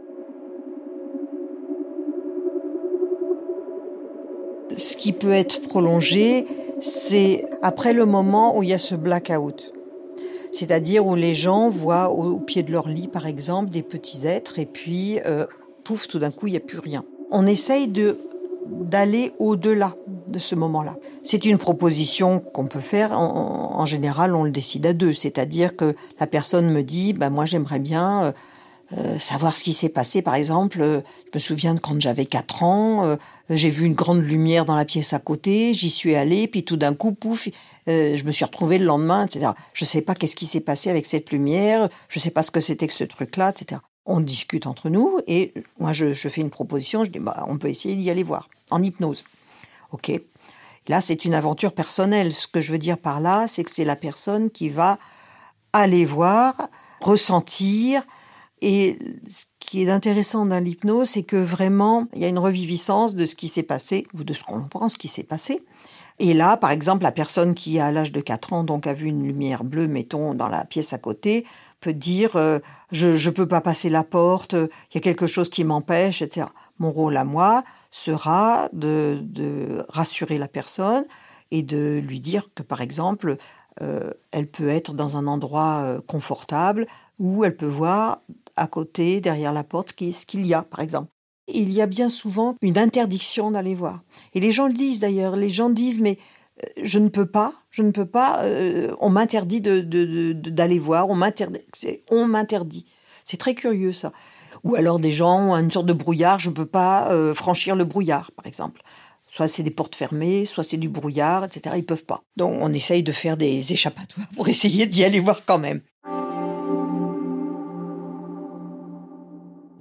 Ce 4.75 4.97
qui 4.97 5.13
peut 5.13 5.33
être 5.33 5.61
prolongé, 5.61 6.45
c'est 6.79 7.45
après 7.61 7.93
le 7.93 8.07
moment 8.07 8.57
où 8.57 8.63
il 8.63 8.69
y 8.69 8.73
a 8.73 8.79
ce 8.79 8.95
blackout 8.95 9.71
c'est-à-dire 10.51 11.05
où 11.05 11.15
les 11.15 11.35
gens 11.35 11.69
voient 11.69 12.09
au, 12.09 12.39
pied 12.39 12.63
de 12.63 12.71
leur 12.71 12.87
lit, 12.87 13.07
par 13.07 13.25
exemple, 13.25 13.69
des 13.69 13.83
petits 13.83 14.27
êtres, 14.27 14.59
et 14.59 14.65
puis, 14.65 15.19
euh, 15.25 15.45
pouf, 15.83 16.07
tout 16.07 16.19
d'un 16.19 16.31
coup, 16.31 16.47
il 16.47 16.51
n'y 16.51 16.57
a 16.57 16.61
plus 16.61 16.79
rien. 16.79 17.03
On 17.31 17.45
essaye 17.47 17.87
de 17.87 18.17
d'aller 18.67 19.31
au-delà 19.39 19.95
de 20.27 20.39
ce 20.39 20.55
moment-là. 20.55 20.95
C'est 21.23 21.45
une 21.45 21.57
proposition 21.57 22.39
qu'on 22.39 22.67
peut 22.67 22.79
faire. 22.79 23.17
En, 23.17 23.85
général, 23.85 24.35
on 24.35 24.43
le 24.43 24.51
décide 24.51 24.85
à 24.85 24.93
deux. 24.93 25.13
C'est-à-dire 25.13 25.75
que 25.75 25.95
la 26.19 26.27
personne 26.27 26.69
me 26.69 26.83
dit, 26.83 27.13
ben 27.13 27.31
moi 27.31 27.45
j'aimerais 27.45 27.79
bien 27.79 28.25
euh, 28.25 28.31
euh, 28.97 29.17
savoir 29.19 29.55
ce 29.55 29.63
qui 29.63 29.71
s'est 29.71 29.89
passé. 29.89 30.21
Par 30.21 30.35
exemple, 30.35 30.81
euh, 30.81 30.99
je 31.31 31.37
me 31.37 31.39
souviens 31.39 31.73
de 31.73 31.79
quand 31.79 31.99
j'avais 32.01 32.25
4 32.25 32.63
ans, 32.63 33.05
euh, 33.05 33.15
j'ai 33.49 33.69
vu 33.69 33.85
une 33.85 33.93
grande 33.93 34.21
lumière 34.21 34.65
dans 34.65 34.75
la 34.75 34.83
pièce 34.83 35.13
à 35.13 35.19
côté, 35.19 35.73
j'y 35.73 35.89
suis 35.89 36.13
allée, 36.15 36.45
puis 36.47 36.63
tout 36.63 36.75
d'un 36.75 36.93
coup, 36.93 37.13
pouf, 37.13 37.47
je 37.87 38.23
me 38.25 38.31
suis 38.33 38.43
retrouvée 38.43 38.77
le 38.77 38.85
lendemain, 38.85 39.25
etc. 39.25 39.51
Je 39.73 39.85
ne 39.85 39.87
sais 39.87 40.01
pas 40.01 40.13
qu'est-ce 40.13 40.35
qui 40.35 40.45
s'est 40.45 40.59
passé 40.59 40.89
avec 40.89 41.05
cette 41.05 41.31
lumière, 41.31 41.87
je 42.09 42.19
ne 42.19 42.21
sais 42.21 42.31
pas 42.31 42.43
ce 42.43 42.51
que 42.51 42.59
c'était 42.59 42.87
que 42.87 42.93
ce 42.93 43.05
truc-là, 43.05 43.51
etc. 43.51 43.79
On 44.05 44.19
discute 44.19 44.67
entre 44.67 44.89
nous 44.89 45.19
et 45.25 45.53
moi 45.79 45.93
je, 45.93 46.13
fais 46.13 46.41
une 46.41 46.49
proposition, 46.49 47.05
je 47.05 47.11
dis 47.11 47.19
bah, 47.19 47.45
on 47.47 47.57
peut 47.57 47.69
essayer 47.69 47.95
d'y 47.95 48.09
aller 48.09 48.23
voir 48.23 48.49
en 48.71 48.83
hypnose. 48.83 49.23
Ok. 49.91 50.11
Là 50.89 50.99
c'est 50.99 51.23
une 51.23 51.33
aventure 51.33 51.71
personnelle. 51.71 52.33
Ce 52.33 52.47
que 52.47 52.59
je 52.59 52.71
veux 52.73 52.79
dire 52.79 52.97
par 52.97 53.21
là, 53.21 53.47
c'est 53.47 53.63
que 53.63 53.71
c'est 53.71 53.85
la 53.85 53.95
personne 53.95 54.49
qui 54.49 54.69
va 54.69 54.97
aller 55.71 56.03
voir, 56.03 56.55
ressentir, 56.99 58.03
et 58.61 58.97
ce 59.27 59.45
qui 59.59 59.83
est 59.83 59.89
intéressant 59.89 60.45
dans 60.45 60.63
l'hypnose, 60.63 61.09
c'est 61.09 61.23
que 61.23 61.37
vraiment, 61.37 62.07
il 62.13 62.21
y 62.21 62.25
a 62.25 62.27
une 62.27 62.39
reviviscence 62.39 63.15
de 63.15 63.25
ce 63.25 63.35
qui 63.35 63.47
s'est 63.47 63.63
passé, 63.63 64.05
ou 64.13 64.23
de 64.23 64.33
ce 64.33 64.43
qu'on 64.43 64.63
pense 64.63 64.97
qui 64.97 65.07
s'est 65.07 65.23
passé. 65.23 65.63
Et 66.19 66.35
là, 66.35 66.55
par 66.55 66.69
exemple, 66.69 67.01
la 67.01 67.11
personne 67.11 67.55
qui, 67.55 67.79
à 67.79 67.91
l'âge 67.91 68.11
de 68.11 68.21
4 68.21 68.53
ans, 68.53 68.63
donc 68.63 68.85
a 68.85 68.93
vu 68.93 69.07
une 69.07 69.23
lumière 69.23 69.63
bleue, 69.63 69.87
mettons, 69.87 70.35
dans 70.35 70.49
la 70.49 70.65
pièce 70.65 70.93
à 70.93 70.99
côté, 70.99 71.43
peut 71.79 71.93
dire 71.93 72.35
euh, 72.35 72.59
je 72.91 73.07
ne 73.07 73.33
peux 73.33 73.47
pas 73.47 73.59
passer 73.59 73.89
la 73.89 74.03
porte, 74.03 74.53
il 74.53 74.93
y 74.93 74.97
a 74.97 75.01
quelque 75.01 75.25
chose 75.25 75.49
qui 75.49 75.63
m'empêche, 75.63 76.21
etc. 76.21 76.45
Mon 76.77 76.91
rôle 76.91 77.17
à 77.17 77.23
moi 77.23 77.63
sera 77.89 78.69
de, 78.71 79.83
rassurer 79.89 80.37
la 80.37 80.47
personne 80.47 81.05
et 81.49 81.63
de 81.63 81.99
lui 82.05 82.19
dire 82.19 82.49
que, 82.53 82.61
par 82.61 82.81
exemple, 82.81 83.37
euh, 83.81 84.11
elle 84.31 84.47
peut 84.47 84.69
être 84.69 84.93
dans 84.93 85.17
un 85.17 85.25
endroit 85.25 85.79
euh, 85.79 86.01
confortable 86.05 86.85
où 87.17 87.43
elle 87.45 87.55
peut 87.55 87.65
voir 87.65 88.21
à 88.61 88.67
côté, 88.67 89.21
derrière 89.21 89.53
la 89.53 89.63
porte, 89.63 89.93
ce 89.97 90.25
qu'il 90.25 90.45
y 90.45 90.53
a, 90.53 90.61
par 90.61 90.81
exemple. 90.81 91.09
Il 91.47 91.71
y 91.71 91.81
a 91.81 91.87
bien 91.87 92.09
souvent 92.09 92.55
une 92.61 92.77
interdiction 92.77 93.51
d'aller 93.51 93.73
voir. 93.73 94.03
Et 94.33 94.39
les 94.39 94.51
gens 94.51 94.67
le 94.67 94.73
disent 94.73 94.99
d'ailleurs. 94.99 95.35
Les 95.35 95.49
gens 95.49 95.69
disent, 95.69 95.99
mais 95.99 96.17
euh, 96.77 96.81
je 96.83 96.99
ne 96.99 97.09
peux 97.09 97.25
pas, 97.25 97.53
je 97.71 97.81
ne 97.81 97.91
peux 97.91 98.05
pas, 98.05 98.43
euh, 98.43 98.95
on 98.99 99.09
m'interdit 99.09 99.61
d'aller 99.61 99.83
de, 99.83 100.33
de, 100.33 100.79
voir, 100.79 101.09
on 101.09 101.15
m'interdit. 101.15 102.85
C'est 103.23 103.37
très 103.37 103.55
curieux 103.55 103.93
ça. 103.93 104.11
Ou 104.63 104.75
alors 104.75 104.99
des 104.99 105.11
gens 105.11 105.49
ont 105.49 105.55
une 105.55 105.71
sorte 105.71 105.87
de 105.87 105.93
brouillard, 105.93 106.39
je 106.39 106.49
ne 106.49 106.55
peux 106.55 106.65
pas 106.67 107.11
euh, 107.11 107.33
franchir 107.33 107.75
le 107.75 107.85
brouillard, 107.85 108.31
par 108.31 108.45
exemple. 108.45 108.81
Soit 109.25 109.47
c'est 109.47 109.63
des 109.63 109.71
portes 109.71 109.95
fermées, 109.95 110.45
soit 110.45 110.63
c'est 110.63 110.77
du 110.77 110.89
brouillard, 110.89 111.45
etc. 111.45 111.75
Ils 111.77 111.85
peuvent 111.85 112.05
pas. 112.05 112.21
Donc 112.37 112.57
on 112.61 112.71
essaye 112.71 113.01
de 113.01 113.11
faire 113.11 113.37
des 113.37 113.73
échappatoires 113.73 114.27
pour 114.35 114.47
essayer 114.55 114.85
d'y 114.85 115.03
aller 115.03 115.19
voir 115.19 115.45
quand 115.45 115.59
même. 115.59 115.81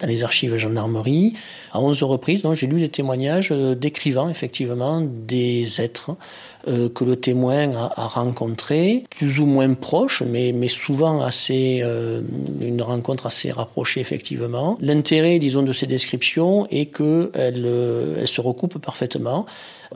Dans 0.00 0.06
les 0.06 0.24
archives 0.24 0.56
gendarmerie. 0.56 1.34
À 1.72 1.80
11 1.80 2.02
reprises, 2.02 2.46
j'ai 2.54 2.66
lu 2.66 2.80
des 2.80 2.88
témoignages 2.88 3.50
euh, 3.52 3.74
décrivant 3.74 4.28
effectivement 4.28 5.00
des 5.00 5.80
êtres 5.80 6.16
euh, 6.68 6.88
que 6.88 7.04
le 7.04 7.16
témoin 7.16 7.70
a, 7.74 8.06
rencontrés, 8.06 9.04
plus 9.10 9.40
ou 9.40 9.46
moins 9.46 9.72
proches, 9.74 10.22
mais, 10.22 10.52
souvent 10.68 11.22
assez, 11.22 11.80
euh, 11.82 12.22
une 12.60 12.82
rencontre 12.82 13.26
assez 13.26 13.50
rapprochée 13.50 14.00
effectivement. 14.00 14.78
L'intérêt, 14.80 15.38
disons, 15.38 15.62
de 15.62 15.72
ces 15.72 15.86
descriptions 15.86 16.66
est 16.70 16.86
qu'elles 16.86 17.66
elles 18.18 18.28
se 18.28 18.40
recoupent 18.40 18.78
parfaitement. 18.78 19.46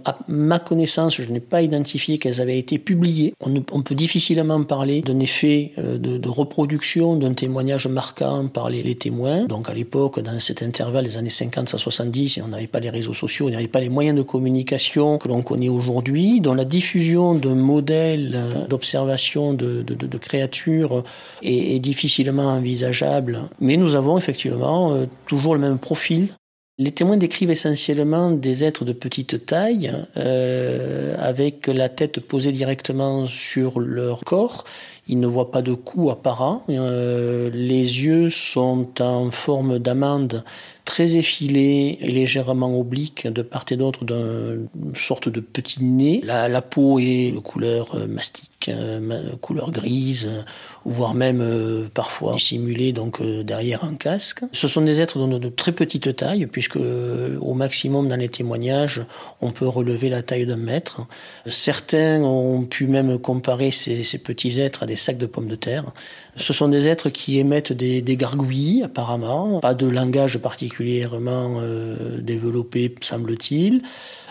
À 0.05 0.19
ma 0.27 0.59
connaissance, 0.59 1.23
je 1.23 1.31
n'ai 1.31 1.41
pas 1.41 1.63
identifié 1.63 2.19
qu'elles 2.19 2.41
avaient 2.41 2.59
été 2.59 2.79
publiées. 2.79 3.35
On, 3.41 3.83
peut 3.83 3.95
difficilement 3.95 4.63
parler 4.65 5.03
d'un 5.03 5.21
effet 5.21 5.73
euh, 5.79 5.99
de, 5.99 6.29
reproduction 6.29 7.17
d'un 7.17 7.33
témoignage 7.33 7.87
marquant 7.87 8.49
par 8.49 8.71
les, 8.71 8.95
témoins. 8.97 9.47
Donc 9.47 9.71
à 9.71 9.75
l'époque, 9.75 10.21
dans 10.21 10.39
cet 10.41 10.63
intervalle 10.63 11.05
des 11.05 11.17
années 11.17 11.31
50 11.31 11.75
à 11.75 11.79
70, 11.79 12.41
on 12.45 12.49
n'avait 12.49 12.67
pas 12.67 12.81
les 12.81 12.91
réseaux 12.91 13.15
sociaux, 13.15 13.47
on 13.47 13.51
n'avait 13.51 13.69
pas 13.69 13.81
les 13.81 13.89
moyens 13.89 14.17
de 14.17 14.23
communication 14.23 15.19
que 15.19 15.29
l'on 15.29 15.43
connaît 15.43 15.69
aujourd'hui, 15.69 16.41
la 16.55 16.65
diffusion 16.65 17.35
d'un 17.35 17.55
modèle 17.55 18.33
euh, 18.35 18.67
d'observation 18.67 19.53
de, 19.55 19.85
créatures 20.19 21.05
est, 21.43 21.79
difficilement 21.81 22.55
envisageable. 22.55 23.41
Mais 23.61 23.77
nous 23.77 23.97
avons 23.97 24.17
effectivement 24.19 24.93
euh, 24.93 25.07
toujours 25.27 25.55
le 25.55 25.61
même 25.61 25.79
profil 25.79 26.29
les 26.77 26.91
témoins 26.91 27.17
décrivent 27.17 27.53
essentiellement 27.53 28.33
des 28.33 28.65
êtres 28.65 28.85
de 28.85 28.93
petite 28.93 29.47
taille, 29.47 29.93
euh, 30.17 31.15
avec 31.21 31.69
la 31.69 31.89
tête 31.89 32.19
posée 32.19 32.51
directement 32.51 33.27
sur 33.27 33.79
leur 33.79 34.25
corps. 34.25 34.65
Il 35.07 35.21
ne 35.21 35.29
voit 35.29 35.53
pas 35.53 35.63
de 35.63 35.73
coups 35.73 36.11
apparents. 36.11 36.65
Euh, 36.69 37.49
les 37.53 38.05
yeux 38.05 38.29
sont 38.29 39.01
en 39.01 39.31
forme 39.31 39.79
d'amande 39.79 40.43
très 40.85 41.17
effilée 41.17 41.99
et 42.01 42.11
légèrement 42.11 42.79
oblique 42.79 43.27
de 43.27 43.43
part 43.43 43.65
et 43.71 43.77
d'autre 43.77 44.05
d'une 44.05 44.69
sorte 44.95 45.29
de 45.29 45.41
petit 45.41 45.83
nez. 45.83 46.21
La, 46.25 46.63
peau 46.63 46.99
est 46.99 47.33
de 47.33 47.39
couleur 47.39 47.95
euh, 47.95 48.07
euh, 48.69 49.37
couleur 49.41 49.71
grise, 49.71 50.29
voire 50.85 51.15
même 51.15 51.41
euh, 51.41 51.89
parfois 51.93 52.35
dissimulée 52.35 52.93
donc 52.93 53.23
derrière 53.23 53.85
un 53.85 53.95
casque. 53.95 54.45
Ce 54.53 54.69
sont 54.69 54.83
des 54.83 55.01
êtres 55.01 55.19
de, 55.19 55.49
très 55.49 55.73
petite 55.73 56.17
taille, 56.17 56.47
puisque 56.47 56.77
au 56.77 57.55
maximum 57.55 58.09
dans 58.09 58.17
les 58.17 58.29
témoignages, 58.29 59.03
on 59.41 59.51
peut 59.51 59.69
relever 59.69 60.09
la 60.09 60.23
taille 60.23 60.47
d'un 60.47 60.57
mètre. 60.57 61.03
Certains 61.47 62.23
ont 62.23 62.65
pu 62.65 62.87
même 62.87 63.19
comparer 63.19 63.71
ces, 63.71 64.19
petits 64.19 64.61
êtres 64.61 64.83
à 64.83 64.87
des 64.87 64.97
sacs 64.97 65.19
de 65.19 65.27
pommes 65.27 65.49
de 65.49 65.57
terre. 65.57 65.85
Ce 66.37 66.53
sont 66.53 66.69
des 66.69 66.89
êtres 66.89 67.11
qui 67.11 67.39
émettent 67.39 67.73
des, 67.73 68.03
des 68.03 68.17
gargouillis, 68.17 68.83
apparemment, 68.83 69.61
pas 69.61 69.75
de 69.75 69.87
langage 69.87 70.39
particulièrement 70.39 71.59
euh, 71.61 72.21
développé, 72.21 72.95
semble-t-il, 73.01 73.83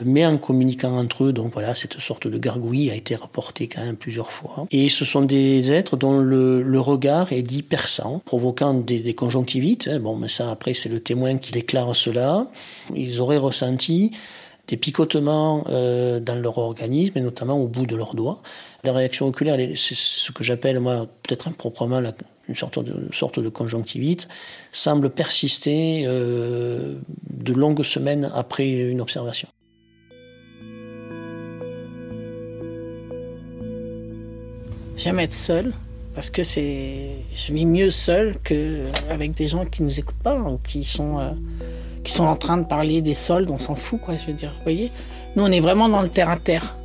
mais 0.03 0.25
en 0.25 0.37
communiquant 0.37 0.97
entre 0.97 1.25
eux. 1.25 1.33
Donc 1.33 1.53
voilà, 1.53 1.73
cette 1.73 1.99
sorte 1.99 2.27
de 2.27 2.37
gargouille 2.37 2.91
a 2.91 2.95
été 2.95 3.15
rapportée 3.15 3.67
quand 3.67 3.83
même 3.83 3.95
plusieurs 3.95 4.22
Et 4.71 4.89
ce 4.89 5.05
sont 5.05 5.21
des 5.21 5.71
êtres 5.71 5.97
dont 5.97 6.19
le, 6.19 6.79
regard 6.79 7.31
est 7.31 7.41
dit 7.41 7.63
perçant, 7.63 8.21
provoquant 8.25 8.73
des, 8.73 9.13
conjonctivites. 9.13 9.89
Hein. 9.91 9.99
Bon, 9.99 10.15
mais 10.15 10.27
ça, 10.27 10.51
après, 10.51 10.73
c'est 10.73 10.89
le 10.89 10.99
témoin 10.99 11.37
qui 11.37 11.51
déclare 11.51 11.95
cela. 11.95 12.47
Ils 12.95 13.21
auraient 13.21 13.37
ressenti 13.37 14.11
des 14.67 14.77
picotements 14.77 15.65
euh, 15.69 16.19
dans 16.19 16.35
leur 16.35 16.57
organisme 16.57 17.17
et 17.17 17.21
notamment 17.21 17.57
au 17.57 17.67
bout 17.67 17.85
de 17.85 17.95
leurs 17.95 18.15
doigts. 18.15 18.41
La 18.83 18.93
réaction 18.93 19.27
oculaire, 19.27 19.57
c'est 19.75 19.95
ce 19.95 20.31
que 20.31 20.43
j'appelle 20.43 20.79
moi 20.79 21.07
peut-être 21.23 21.47
improprement 21.47 22.01
une 22.47 22.55
sorte 22.55 22.79
de, 22.79 23.07
sorte 23.11 23.39
de 23.39 23.49
conjonctivite, 23.49 24.27
semble 24.71 25.09
persister 25.09 26.03
euh, 26.05 26.95
de 27.29 27.53
longues 27.53 27.83
semaines 27.83 28.31
après 28.33 28.69
une 28.69 29.01
observation. 29.01 29.47
J'aime 34.95 35.19
être 35.19 35.33
seul 35.33 35.73
parce 36.15 36.29
que 36.29 36.43
c'est, 36.43 37.09
je 37.33 37.53
vis 37.53 37.65
mieux 37.65 37.89
seul 37.89 38.35
qu'avec 38.43 39.33
des 39.33 39.47
gens 39.47 39.65
qui 39.65 39.81
nous 39.81 39.99
écoutent 39.99 40.21
pas 40.23 40.37
ou 40.39 40.59
qui 40.59 40.83
sont 40.83 41.19
euh, 41.19 41.31
qui 42.03 42.11
sont 42.11 42.25
en 42.25 42.35
train 42.35 42.57
de 42.57 42.65
parler 42.65 43.01
des 43.01 43.13
soldes, 43.13 43.49
on 43.49 43.57
s'en 43.57 43.75
fout, 43.75 43.99
quoi, 43.99 44.15
je 44.15 44.27
veux 44.27 44.33
dire. 44.33 44.51
Vous 44.57 44.63
voyez 44.63 44.91
Nous, 45.35 45.43
on 45.43 45.51
est 45.51 45.59
vraiment 45.59 45.89
dans 45.89 46.01
le 46.01 46.09
terre-à-terre. 46.09 46.75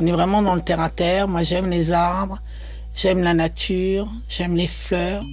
On 0.00 0.06
est 0.06 0.12
vraiment 0.12 0.40
dans 0.40 0.54
le 0.54 0.60
terre-à-terre. 0.60 1.28
Moi, 1.28 1.42
j'aime 1.42 1.68
les 1.68 1.92
arbres, 1.92 2.40
j'aime 2.94 3.20
la 3.20 3.34
nature, 3.34 4.08
j'aime 4.28 4.56
les 4.56 4.66
fleurs, 4.66 5.24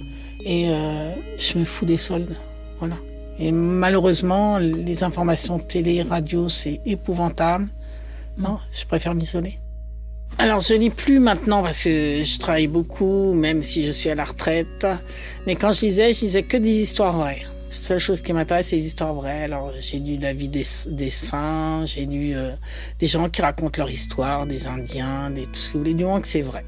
et 0.44 0.68
euh, 0.68 1.12
je 1.38 1.58
me 1.58 1.64
fous 1.64 1.84
des 1.84 1.96
soldes. 1.96 2.36
Voilà. 2.78 2.96
Et 3.38 3.52
malheureusement, 3.52 4.58
les 4.58 5.02
informations 5.04 5.58
télé, 5.58 6.02
radio, 6.02 6.48
c'est 6.48 6.80
épouvantable. 6.84 7.68
Non, 8.36 8.58
je 8.72 8.84
préfère 8.84 9.14
m'isoler. 9.14 9.61
Alors, 10.38 10.60
je 10.60 10.74
lis 10.74 10.90
plus 10.90 11.20
maintenant 11.20 11.62
parce 11.62 11.84
que 11.84 12.22
je 12.24 12.38
travaille 12.38 12.66
beaucoup, 12.66 13.32
même 13.32 13.62
si 13.62 13.84
je 13.84 13.92
suis 13.92 14.10
à 14.10 14.14
la 14.14 14.24
retraite. 14.24 14.86
Mais 15.46 15.54
quand 15.56 15.72
je 15.72 15.86
lisais, 15.86 16.12
je 16.12 16.22
lisais 16.22 16.42
que 16.42 16.56
des 16.56 16.80
histoires 16.80 17.16
vraies. 17.16 17.42
La 17.44 17.70
seule 17.70 17.98
chose 17.98 18.22
qui 18.22 18.32
m'intéresse, 18.32 18.68
c'est 18.68 18.76
les 18.76 18.86
histoires 18.86 19.14
vraies. 19.14 19.44
Alors, 19.44 19.72
j'ai 19.80 19.98
lu 19.98 20.18
la 20.18 20.32
vie 20.32 20.48
des, 20.48 20.64
des 20.88 21.10
saints, 21.10 21.84
j'ai 21.86 22.06
lu 22.06 22.34
euh, 22.34 22.52
des 22.98 23.06
gens 23.06 23.28
qui 23.30 23.40
racontent 23.40 23.80
leur 23.80 23.90
histoire, 23.90 24.46
des 24.46 24.66
Indiens, 24.66 25.30
des 25.30 25.46
tout 25.46 25.54
ce 25.54 25.68
que 25.68 25.72
vous 25.74 25.78
voulez, 25.78 25.94
du 25.94 26.04
moins 26.04 26.20
que 26.20 26.28
c'est 26.28 26.42
vrai. 26.42 26.64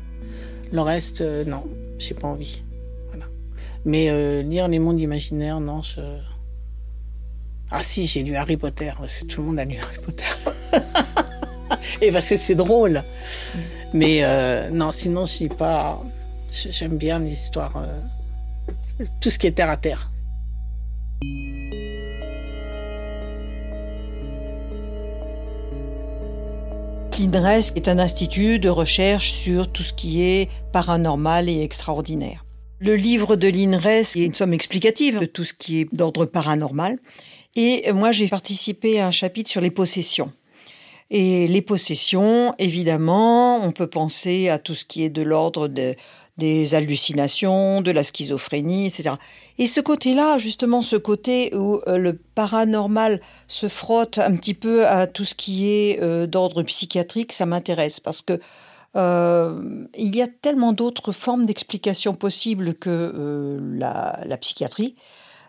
Le 0.72 0.80
reste, 0.80 1.20
euh, 1.20 1.44
non, 1.44 1.64
j'ai 1.98 2.14
pas 2.14 2.28
envie. 2.28 2.62
Voilà. 3.08 3.26
Mais 3.84 4.08
euh, 4.08 4.42
lire 4.42 4.68
les 4.68 4.78
mondes 4.78 5.00
imaginaires, 5.00 5.60
non, 5.60 5.82
je... 5.82 6.00
Ah 7.70 7.82
si, 7.82 8.06
j'ai 8.06 8.22
lu 8.22 8.36
Harry 8.36 8.56
Potter. 8.56 8.92
Tout 9.28 9.40
le 9.40 9.46
monde 9.48 9.58
a 9.58 9.64
lu 9.64 9.76
Harry 9.78 9.98
Potter. 9.98 10.24
Parce 12.12 12.28
que 12.28 12.36
c'est 12.36 12.54
drôle. 12.54 13.02
Mais 13.92 14.18
euh, 14.22 14.70
non, 14.70 14.92
sinon, 14.92 15.24
je 15.24 15.32
suis 15.32 15.48
pas... 15.48 16.02
J'aime 16.50 16.96
bien 16.96 17.18
l'histoire... 17.18 17.76
Euh, 17.76 19.04
tout 19.20 19.30
ce 19.30 19.38
qui 19.38 19.48
est 19.48 19.52
terre 19.52 19.70
à 19.70 19.76
terre. 19.76 20.10
L'INRES 27.18 27.72
est 27.76 27.88
un 27.88 27.98
institut 27.98 28.58
de 28.58 28.68
recherche 28.68 29.32
sur 29.32 29.70
tout 29.70 29.82
ce 29.82 29.92
qui 29.92 30.22
est 30.22 30.50
paranormal 30.72 31.48
et 31.48 31.62
extraordinaire. 31.62 32.44
Le 32.80 32.96
livre 32.96 33.36
de 33.36 33.48
l'INRES 33.48 34.16
est 34.16 34.24
une 34.24 34.34
somme 34.34 34.52
explicative 34.52 35.20
de 35.20 35.26
tout 35.26 35.44
ce 35.44 35.54
qui 35.54 35.80
est 35.80 35.94
d'ordre 35.94 36.26
paranormal. 36.26 36.98
Et 37.56 37.90
moi, 37.92 38.12
j'ai 38.12 38.28
participé 38.28 39.00
à 39.00 39.06
un 39.06 39.10
chapitre 39.10 39.50
sur 39.50 39.60
les 39.60 39.70
possessions. 39.70 40.32
Et 41.16 41.46
les 41.46 41.62
possessions, 41.62 42.52
évidemment, 42.58 43.64
on 43.64 43.70
peut 43.70 43.86
penser 43.86 44.48
à 44.48 44.58
tout 44.58 44.74
ce 44.74 44.84
qui 44.84 45.04
est 45.04 45.10
de 45.10 45.22
l'ordre 45.22 45.68
de, 45.68 45.94
des 46.38 46.74
hallucinations, 46.74 47.82
de 47.82 47.92
la 47.92 48.02
schizophrénie, 48.02 48.86
etc. 48.88 49.14
Et 49.58 49.68
ce 49.68 49.80
côté-là, 49.80 50.38
justement, 50.38 50.82
ce 50.82 50.96
côté 50.96 51.54
où 51.54 51.80
euh, 51.86 51.98
le 51.98 52.18
paranormal 52.34 53.20
se 53.46 53.68
frotte 53.68 54.18
un 54.18 54.34
petit 54.34 54.54
peu 54.54 54.88
à 54.88 55.06
tout 55.06 55.24
ce 55.24 55.36
qui 55.36 55.70
est 55.70 56.02
euh, 56.02 56.26
d'ordre 56.26 56.64
psychiatrique, 56.64 57.32
ça 57.32 57.46
m'intéresse 57.46 58.00
parce 58.00 58.20
que 58.20 58.40
euh, 58.96 59.86
il 59.96 60.16
y 60.16 60.20
a 60.22 60.26
tellement 60.26 60.72
d'autres 60.72 61.12
formes 61.12 61.46
d'explication 61.46 62.14
possibles 62.14 62.74
que 62.74 63.60
la, 63.76 64.36
psychiatrie. 64.40 64.96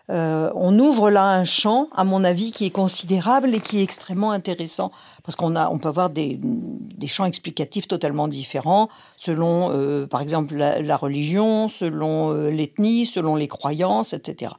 Euh, 0.08 0.52
on 0.54 0.78
ouvre 0.78 1.10
là 1.10 1.30
un 1.30 1.44
champ, 1.44 1.88
à 1.92 2.04
mon 2.04 2.22
avis, 2.22 2.52
qui 2.52 2.64
est 2.66 2.70
considérable 2.70 3.54
et 3.54 3.60
qui 3.60 3.80
est 3.80 3.82
extrêmement 3.82 4.30
intéressant 4.30 4.92
parce 5.24 5.34
qu'on 5.34 5.56
a, 5.56 5.68
on 5.68 5.78
peut 5.78 5.88
avoir 5.88 6.10
des, 6.10 6.38
des 6.40 7.08
champs 7.08 7.24
explicatifs 7.24 7.88
totalement 7.88 8.28
différents 8.28 8.88
selon, 9.16 9.70
euh, 9.72 10.06
par 10.06 10.20
exemple, 10.20 10.54
la, 10.54 10.96
religion, 10.96 11.68
selon 11.68 12.32
euh, 12.32 12.50
l'ethnie, 12.50 13.06
selon 13.06 13.34
les 13.34 13.48
croyances, 13.48 14.12
etc 14.12 14.52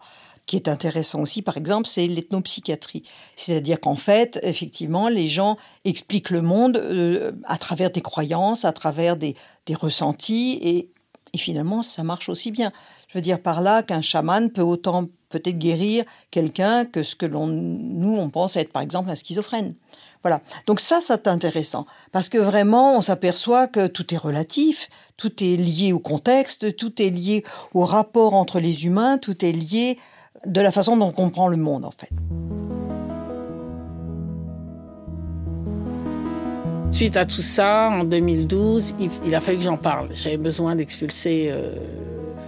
qui 0.46 0.56
est 0.56 0.70
intéressant 0.70 1.20
aussi, 1.20 1.42
par 1.42 1.58
exemple, 1.58 1.88
c'est 1.88 2.08
l'ethnopsychiatrie. 2.08 3.04
C'est-à-dire 3.36 3.82
qu'en 3.82 3.98
fait, 3.98 4.40
effectivement, 4.44 5.10
les 5.10 5.28
gens 5.28 5.58
expliquent 5.84 6.30
le 6.30 6.42
monde 6.42 6.82
à 7.44 7.58
travers 7.58 7.92
des 7.92 8.00
croyances, 8.00 8.64
à 8.64 8.72
travers 8.72 9.18
des, 9.18 9.36
des 9.66 9.76
ressentis, 9.76 10.58
et, 10.62 10.90
et, 11.34 11.38
finalement, 11.38 11.84
ça 11.84 12.04
marche 12.04 12.30
aussi 12.30 12.52
bien. 12.52 12.72
Je 13.08 13.18
veux 13.18 13.22
dire 13.22 13.42
par 13.42 13.62
là 13.62 13.84
qu'un 13.84 14.02
chaman 14.02 14.50
peut 14.50 14.62
autant 14.62 15.06
peut-être 15.30 15.58
guérir 15.58 16.04
quelqu'un 16.32 16.86
que 16.86 17.04
ce 17.04 17.16
que 17.16 17.26
l'on, 17.26 17.48
nous, 17.48 18.18
on 18.18 18.30
pense 18.30 18.56
être, 18.56 18.72
par 18.72 18.82
exemple, 18.82 19.10
un 19.10 19.16
schizophrène. 19.16 19.76
Voilà. 20.24 20.42
Donc 20.66 20.80
ça, 20.80 21.00
c'est 21.02 21.28
intéressant 21.28 21.86
parce 22.12 22.30
que 22.30 22.38
vraiment, 22.38 22.98
on 22.98 23.02
s'aperçoit 23.02 23.68
que 23.68 23.88
tout 23.88 24.14
est 24.14 24.18
relatif, 24.18 24.90
tout 25.16 25.44
est 25.44 25.58
lié 25.58 25.94
au 25.94 26.00
contexte, 26.00 26.76
tout 26.76 27.02
est 27.02 27.10
lié 27.10 27.44
au 27.74 27.84
rapport 27.84 28.34
entre 28.34 28.60
les 28.60 28.86
humains, 28.86 29.18
tout 29.18 29.46
est 29.46 29.52
lié 29.52 29.98
de 30.46 30.62
la 30.62 30.72
façon 30.72 30.98
dont 30.98 31.08
on 31.08 31.12
comprend 31.12 31.48
le 31.48 31.58
monde, 31.58 31.86
en 31.86 31.92
fait. 31.92 32.12
Suite 36.92 37.18
à 37.18 37.26
tout 37.26 37.42
ça, 37.42 37.90
en 37.92 38.06
2012, 38.06 38.96
il, 39.26 39.36
a 39.36 39.42
fallu 39.42 39.58
que 39.58 39.64
j'en 39.64 39.78
parle. 39.78 40.10
J'avais 40.14 40.38
besoin 40.38 40.76
d'expulser 40.76 41.50
euh, 41.52 41.76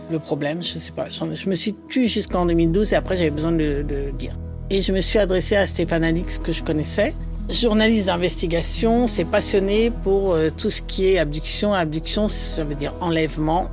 le 0.10 0.20
problème, 0.20 0.64
je 0.64 0.78
sais 0.78 0.92
pas. 0.92 1.08
Je 1.10 1.50
me 1.50 1.56
suis 1.56 1.76
tue 1.88 2.08
jusqu'en 2.08 2.46
2012 2.46 2.94
et 2.94 2.96
après 2.96 3.16
j'avais 3.16 3.30
besoin 3.30 3.52
de, 3.52 3.86
le 3.88 4.12
dire. 4.12 4.36
Et 4.70 4.82
je 4.82 4.92
me 4.92 5.02
suis 5.02 5.20
adressée 5.20 5.56
à 5.56 5.68
Stéphane 5.68 6.04
Alix 6.04 6.38
que 6.38 6.52
je 6.52 6.64
connaissais. 6.64 7.16
Journaliste 7.50 8.08
d'investigation, 8.08 9.08
c'est 9.08 9.26
passionné 9.26 9.92
pour 10.04 10.34
euh, 10.34 10.50
tout 10.56 10.70
ce 10.70 10.84
qui 10.84 11.08
est 11.08 11.18
abduction. 11.18 11.74
Abduction, 11.74 12.28
ça 12.28 12.64
veut 12.64 12.76
dire 12.76 12.94
enlèvement, 13.02 13.70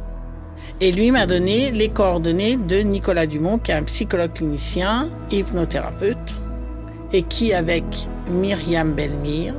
et 0.80 0.92
lui 0.92 1.10
m'a 1.10 1.26
donné 1.26 1.70
les 1.70 1.88
coordonnées 1.88 2.56
de 2.56 2.78
Nicolas 2.78 3.26
Dumont, 3.26 3.58
qui 3.58 3.70
est 3.70 3.74
un 3.74 3.82
psychologue 3.84 4.34
clinicien, 4.34 5.10
hypnothérapeute, 5.30 6.34
et 7.12 7.22
qui, 7.22 7.54
avec 7.54 7.84
Myriam 8.30 8.92
Belmire, 8.92 9.54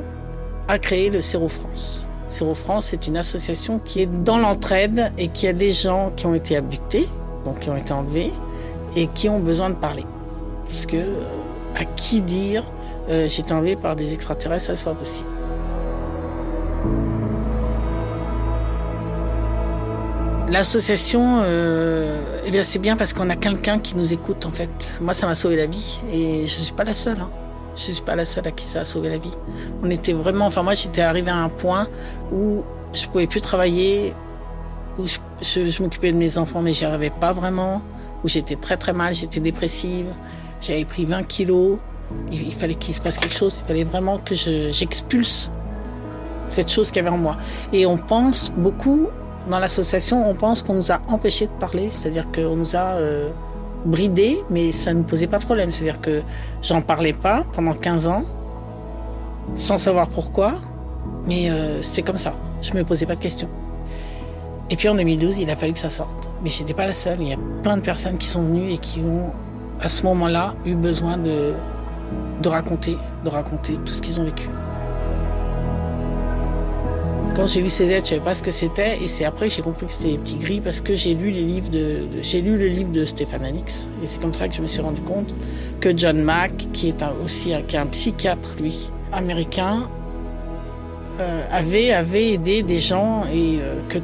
a 0.67 0.77
créé 0.77 1.09
le 1.09 1.21
Céro 1.21 1.47
France. 1.47 2.07
France 2.53 2.93
est 2.93 3.07
une 3.07 3.17
association 3.17 3.79
qui 3.79 4.01
est 4.01 4.23
dans 4.23 4.37
l'entraide 4.37 5.11
et 5.17 5.29
qui 5.29 5.47
a 5.47 5.53
des 5.53 5.71
gens 5.71 6.11
qui 6.15 6.25
ont 6.25 6.35
été 6.35 6.55
abductés, 6.55 7.07
donc 7.45 7.59
qui 7.59 7.69
ont 7.69 7.77
été 7.77 7.93
enlevés, 7.93 8.33
et 8.95 9.07
qui 9.07 9.29
ont 9.29 9.39
besoin 9.39 9.69
de 9.69 9.75
parler. 9.75 10.05
Parce 10.65 10.85
que, 10.85 10.97
à 11.75 11.85
qui 11.85 12.21
dire, 12.21 12.63
euh, 13.09 13.27
j'ai 13.29 13.41
été 13.41 13.53
enlevé 13.53 13.75
par 13.75 13.95
des 13.95 14.13
extraterrestres, 14.13 14.65
ça, 14.65 14.75
c'est 14.75 14.85
pas 14.85 14.93
possible. 14.93 15.29
L'association, 20.49 21.41
euh, 21.43 22.21
eh 22.45 22.51
bien 22.51 22.63
c'est 22.63 22.79
bien 22.79 22.95
parce 22.95 23.13
qu'on 23.13 23.29
a 23.29 23.35
quelqu'un 23.35 23.79
qui 23.79 23.97
nous 23.97 24.13
écoute 24.13 24.45
en 24.45 24.51
fait. 24.51 24.95
Moi, 25.01 25.13
ça 25.13 25.27
m'a 25.27 25.35
sauvé 25.35 25.57
la 25.57 25.65
vie 25.65 25.99
et 26.11 26.47
je 26.47 26.59
suis 26.61 26.73
pas 26.73 26.85
la 26.85 26.93
seule. 26.93 27.19
Hein. 27.19 27.29
Je 27.77 27.91
suis 27.91 28.03
pas 28.03 28.15
la 28.15 28.25
seule 28.25 28.47
à 28.47 28.51
qui 28.51 28.65
ça 28.65 28.81
a 28.81 28.85
sauvé 28.85 29.09
la 29.09 29.17
vie. 29.17 29.31
On 29.83 29.89
était 29.89 30.13
vraiment, 30.13 30.47
enfin 30.47 30.63
moi, 30.63 30.73
j'étais 30.73 31.01
arrivé 31.01 31.31
à 31.31 31.37
un 31.37 31.49
point 31.49 31.87
où 32.33 32.63
je 32.93 33.07
pouvais 33.07 33.27
plus 33.27 33.41
travailler 33.41 34.13
où 34.97 35.05
je, 35.41 35.81
m'occupais 35.81 36.11
de 36.11 36.17
mes 36.17 36.37
enfants, 36.37 36.61
mais 36.61 36.73
j'y 36.73 36.85
arrivais 36.85 37.11
pas 37.11 37.33
vraiment, 37.33 37.81
où 38.23 38.27
j'étais 38.27 38.55
très 38.55 38.77
très 38.77 38.93
mal, 38.93 39.13
j'étais 39.13 39.39
dépressive, 39.39 40.07
j'avais 40.59 40.85
pris 40.85 41.05
20 41.05 41.23
kilos, 41.23 41.77
il, 42.31 42.53
fallait 42.53 42.75
qu'il 42.75 42.93
se 42.93 43.01
passe 43.01 43.17
quelque 43.17 43.35
chose, 43.35 43.59
il 43.61 43.67
fallait 43.67 43.83
vraiment 43.83 44.17
que 44.17 44.33
j'expulse 44.33 45.51
cette 46.47 46.71
chose 46.71 46.89
qu'il 46.89 47.03
y 47.03 47.05
avait 47.05 47.15
en 47.15 47.19
moi. 47.19 47.37
Et 47.73 47.85
on 47.85 47.97
pense 47.97 48.51
beaucoup, 48.55 49.07
dans 49.49 49.59
l'association, 49.59 50.27
on 50.29 50.33
pense 50.33 50.61
qu'on 50.61 50.75
nous 50.75 50.91
a 50.91 51.01
empêchés 51.07 51.47
de 51.47 51.51
parler, 51.59 51.89
c'est-à-dire 51.89 52.25
qu'on 52.31 52.55
nous 52.55 52.75
a 52.75 52.95
euh, 52.95 53.29
bridés, 53.85 54.43
mais 54.49 54.71
ça 54.71 54.93
ne 54.93 55.03
posait 55.03 55.27
pas 55.27 55.39
de 55.39 55.45
problème. 55.45 55.71
C'est-à-dire 55.71 56.01
que 56.01 56.21
j'en 56.61 56.81
parlais 56.81 57.13
pas 57.13 57.45
pendant 57.53 57.73
15 57.73 58.07
ans, 58.07 58.23
sans 59.55 59.77
savoir 59.77 60.07
pourquoi, 60.09 60.55
mais 61.25 61.49
euh, 61.49 61.81
c'est 61.83 62.01
comme 62.01 62.17
ça. 62.17 62.33
Je 62.61 62.73
me 62.73 62.83
posais 62.83 63.05
pas 63.05 63.15
de 63.15 63.21
questions. 63.21 63.49
Et 64.69 64.75
puis 64.75 64.89
en 64.89 64.95
2012, 64.95 65.39
il 65.39 65.49
a 65.49 65.55
fallu 65.55 65.73
que 65.73 65.79
ça 65.79 65.89
sorte. 65.89 66.29
Mais 66.43 66.49
j'étais 66.49 66.73
pas 66.73 66.85
la 66.85 66.93
seule. 66.93 67.17
Il 67.21 67.29
y 67.29 67.33
a 67.33 67.37
plein 67.63 67.77
de 67.77 67.81
personnes 67.81 68.17
qui 68.17 68.27
sont 68.27 68.43
venues 68.43 68.71
et 68.71 68.77
qui 68.77 68.99
ont, 68.99 69.31
à 69.81 69.89
ce 69.89 70.03
moment-là, 70.03 70.55
eu 70.65 70.75
besoin 70.75 71.17
de, 71.17 71.53
de 72.41 72.49
raconter, 72.49 72.97
de 73.23 73.29
raconter 73.29 73.73
tout 73.77 73.93
ce 73.93 74.01
qu'ils 74.01 74.19
ont 74.19 74.25
vécu. 74.25 74.49
Quand 77.37 77.45
j'ai 77.45 77.61
vu 77.61 77.69
ces 77.69 77.91
aides, 77.91 78.03
je 78.03 78.09
savais 78.09 78.21
pas 78.21 78.33
ce 78.33 78.41
que 78.41 78.49
c'était, 78.49 78.97
et 78.99 79.07
c'est 79.07 79.23
après 79.23 79.47
que 79.47 79.53
j'ai 79.53 79.61
compris 79.61 79.85
que 79.85 79.91
c'était 79.91 80.13
des 80.13 80.17
petits 80.17 80.37
gris 80.37 80.59
parce 80.59 80.81
que 80.81 80.95
j'ai 80.95 81.13
lu 81.13 81.29
les 81.29 81.43
livres 81.43 81.69
de, 81.69 82.07
j'ai 82.23 82.41
lu 82.41 82.57
le 82.57 82.65
livre 82.65 82.91
de 82.91 83.05
Stéphane 83.05 83.45
Alix, 83.45 83.91
et 84.01 84.07
c'est 84.07 84.19
comme 84.19 84.33
ça 84.33 84.47
que 84.47 84.55
je 84.55 84.61
me 84.63 84.65
suis 84.65 84.81
rendu 84.81 85.01
compte 85.01 85.35
que 85.79 85.95
John 85.95 86.19
Mack, 86.19 86.67
qui 86.73 86.89
est 86.89 87.05
aussi 87.23 87.53
un, 87.53 87.61
qui 87.61 87.75
est 87.75 87.79
un 87.79 87.85
psychiatre 87.85 88.55
lui 88.59 88.89
américain, 89.11 89.87
euh, 91.19 91.43
avait 91.51 91.91
avait 91.91 92.33
aidé 92.33 92.63
des 92.63 92.79
gens 92.79 93.25
et 93.31 93.59
euh, 93.61 93.81
que 93.87 93.99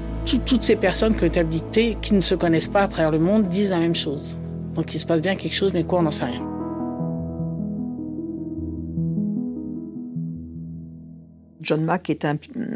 toutes 0.45 0.61
ces 0.61 0.75
personnes 0.75 1.15
qui 1.15 1.23
ont 1.23 1.27
été 1.27 1.39
abdictées, 1.39 1.97
qui 2.03 2.13
ne 2.13 2.21
se 2.21 2.35
connaissent 2.35 2.67
pas 2.67 2.83
à 2.83 2.87
travers 2.87 3.09
le 3.09 3.17
monde, 3.17 3.47
disent 3.47 3.71
la 3.71 3.79
même 3.79 3.95
chose. 3.95 4.37
Donc 4.75 4.93
il 4.93 4.99
se 4.99 5.07
passe 5.07 5.23
bien 5.23 5.35
quelque 5.35 5.55
chose, 5.55 5.71
mais 5.73 5.83
quoi, 5.83 5.97
on 5.97 6.03
n'en 6.03 6.11
sait 6.11 6.25
rien. 6.25 6.52
John 11.73 11.85
Mack 11.85 12.11
est 12.11 12.23
un, 12.23 12.35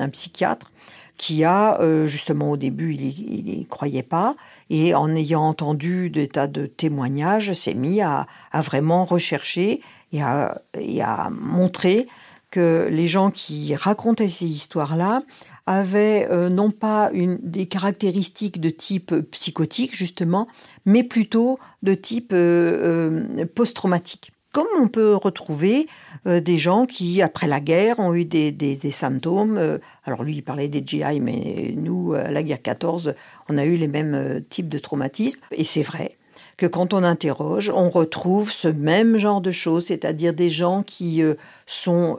psychiatre 0.10 0.71
qui 1.17 1.43
a, 1.43 1.79
euh, 1.81 2.07
justement 2.07 2.49
au 2.49 2.57
début, 2.57 2.95
il 2.95 3.43
n'y 3.45 3.67
croyait 3.67 4.01
pas, 4.01 4.36
et 4.71 4.95
en 4.95 5.15
ayant 5.15 5.43
entendu 5.43 6.10
des 6.10 6.27
tas 6.27 6.47
de 6.47 6.65
témoignages, 6.65 7.53
s'est 7.53 7.75
mis 7.75 8.01
à, 8.01 8.25
vraiment 8.55 9.05
rechercher 9.05 9.81
et 10.12 10.23
à, 10.23 11.29
montrer 11.29 12.07
que 12.49 12.88
les 12.89 13.07
gens 13.07 13.29
qui 13.29 13.75
racontaient 13.75 14.29
ces 14.29 14.47
histoires-là 14.47 15.21
avaient 15.67 16.27
euh, 16.31 16.49
non 16.49 16.71
pas 16.71 17.12
une, 17.13 17.38
des 17.43 17.67
caractéristiques 17.67 18.60
de 18.60 18.71
type 18.71 19.13
psychotique, 19.29 19.95
justement, 19.95 20.47
mais 20.86 21.03
plutôt 21.03 21.60
de 21.83 21.93
type 21.93 22.31
euh, 22.33 23.45
post-traumatique 23.53 24.31
comme 24.51 24.67
on 24.79 24.88
peut 24.88 25.15
retrouver 25.15 25.88
euh, 26.25 26.39
des 26.39 26.57
gens 26.57 26.86
qui, 26.86 27.21
après 27.21 27.47
la 27.47 27.60
guerre, 27.60 27.99
ont 27.99 28.13
eu 28.13 28.25
des, 28.25 28.77
symptômes. 28.91 29.57
Euh, 29.57 29.77
alors 30.05 30.23
lui, 30.23 30.36
il 30.36 30.41
parlait 30.41 30.69
des 30.69 30.83
GI, 30.86 31.19
mais 31.21 31.73
nous, 31.75 32.13
à 32.13 32.31
la 32.31 32.43
guerre 32.43 32.62
14, 32.62 33.13
on 33.49 33.57
a 33.57 33.65
eu 33.65 33.77
les 33.77 33.88
mêmes 33.88 34.15
euh, 34.15 34.39
types 34.39 34.69
de 34.69 34.79
traumatismes. 34.79 35.39
Et 35.51 35.63
c'est 35.63 35.83
vrai 35.83 36.17
que 36.55 36.65
quand 36.65 36.93
on 36.93 37.03
interroge, 37.03 37.69
on 37.69 37.89
retrouve 37.89 38.51
ce 38.51 38.67
même 38.67 39.17
genre 39.17 39.41
de 39.41 39.51
choses, 39.51 39.86
c'est-à-dire 39.86 40.33
des 40.33 40.49
gens 40.49 40.81
qui 40.81 41.21
sont 41.67 42.17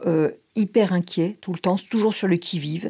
hyper 0.55 0.93
inquiets 0.93 1.37
tout 1.41 1.51
le 1.51 1.59
temps, 1.59 1.75
toujours 1.75 2.13
sur 2.13 2.29
le 2.29 2.37
qui-vive. 2.37 2.89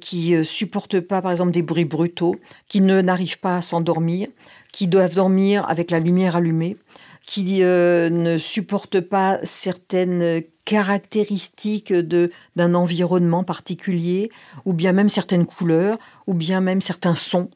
qui 0.00 0.44
supportent 0.44 1.00
pas, 1.00 1.22
par 1.22 1.32
exemple, 1.32 1.50
des 1.50 1.62
bruits 1.62 1.84
brutaux, 1.84 2.36
qui 2.68 2.82
ne 2.82 3.00
n'arrivent 3.00 3.40
pas 3.40 3.56
à 3.56 3.62
s'endormir, 3.62 4.28
qui 4.70 4.86
doivent 4.86 5.16
dormir 5.16 5.68
avec 5.68 5.90
la 5.90 5.98
lumière 5.98 6.36
allumée, 6.36 6.76
qui 7.26 7.62
euh, 7.62 8.10
ne 8.10 8.38
supportent 8.38 9.00
pas 9.00 9.38
certaines 9.42 10.42
caractéristiques 10.64 11.92
de 11.92 12.30
d'un 12.56 12.74
environnement 12.74 13.44
particulier, 13.44 14.30
ou 14.64 14.72
bien 14.72 14.92
même 14.92 15.08
certaines 15.08 15.46
couleurs, 15.46 15.98
ou 16.26 16.34
bien 16.34 16.60
même 16.60 16.80
certains 16.80 17.14
sons. 17.14 17.50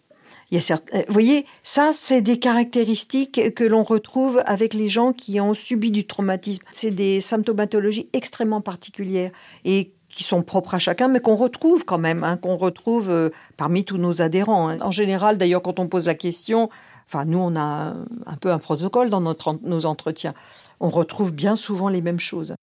Il 0.50 0.54
y 0.54 0.58
a 0.58 0.62
certains, 0.62 1.00
vous 1.06 1.12
voyez, 1.12 1.44
ça, 1.62 1.90
c'est 1.92 2.22
des 2.22 2.38
caractéristiques 2.38 3.54
que 3.54 3.64
l'on 3.64 3.82
retrouve 3.82 4.42
avec 4.46 4.72
les 4.72 4.88
gens 4.88 5.12
qui 5.12 5.40
ont 5.40 5.52
subi 5.52 5.90
du 5.90 6.06
traumatisme. 6.06 6.62
C'est 6.72 6.90
des 6.90 7.20
symptomatologies 7.20 8.08
extrêmement 8.14 8.62
particulières 8.62 9.30
et 9.66 9.92
qui 10.08 10.24
sont 10.24 10.42
propres 10.42 10.74
à 10.74 10.78
chacun, 10.78 11.08
mais 11.08 11.20
qu'on 11.20 11.36
retrouve 11.36 11.84
quand 11.84 11.98
même, 11.98 12.24
hein, 12.24 12.36
qu'on 12.36 12.56
retrouve 12.56 13.10
euh, 13.10 13.30
parmi 13.56 13.84
tous 13.84 13.98
nos 13.98 14.22
adhérents. 14.22 14.68
Hein. 14.68 14.78
En 14.80 14.90
général, 14.90 15.36
d'ailleurs, 15.36 15.62
quand 15.62 15.78
on 15.78 15.86
pose 15.86 16.06
la 16.06 16.14
question, 16.14 16.68
enfin, 17.06 17.24
nous, 17.24 17.38
on 17.38 17.54
a 17.56 17.94
un 18.26 18.36
peu 18.40 18.50
un 18.50 18.58
protocole 18.58 19.10
dans 19.10 19.20
nos 19.20 19.86
entretiens. 19.86 20.34
On 20.80 20.88
retrouve 20.90 21.32
bien 21.32 21.56
souvent 21.56 21.88
les 21.88 22.02
mêmes 22.02 22.20
choses. 22.20 22.54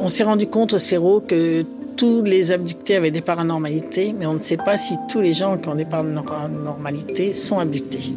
On 0.00 0.08
s'est 0.08 0.24
rendu 0.24 0.46
compte 0.46 0.72
au 0.72 0.78
CERO 0.78 1.20
que 1.20 1.64
tous 1.96 2.22
les 2.22 2.52
abductés 2.52 2.96
avaient 2.96 3.10
des 3.10 3.22
paranormalités, 3.22 4.12
mais 4.12 4.26
on 4.26 4.34
ne 4.34 4.40
sait 4.40 4.56
pas 4.56 4.78
si 4.78 4.94
tous 5.10 5.20
les 5.20 5.32
gens 5.32 5.58
qui 5.58 5.68
ont 5.68 5.74
des 5.74 5.84
paranormalités 5.84 7.32
sont 7.32 7.58
abductés. 7.58 8.14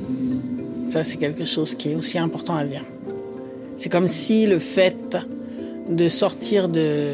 Ça, 0.89 1.03
c'est 1.03 1.17
quelque 1.17 1.45
chose 1.45 1.75
qui 1.75 1.91
est 1.91 1.95
aussi 1.95 2.19
important 2.19 2.55
à 2.55 2.65
dire. 2.65 2.83
C'est 3.79 3.87
comme 3.87 4.07
si 4.07 4.45
le 4.45 4.59
fait 4.59 5.17
de 5.87 6.09
sortir 6.09 6.67
de, 6.67 7.13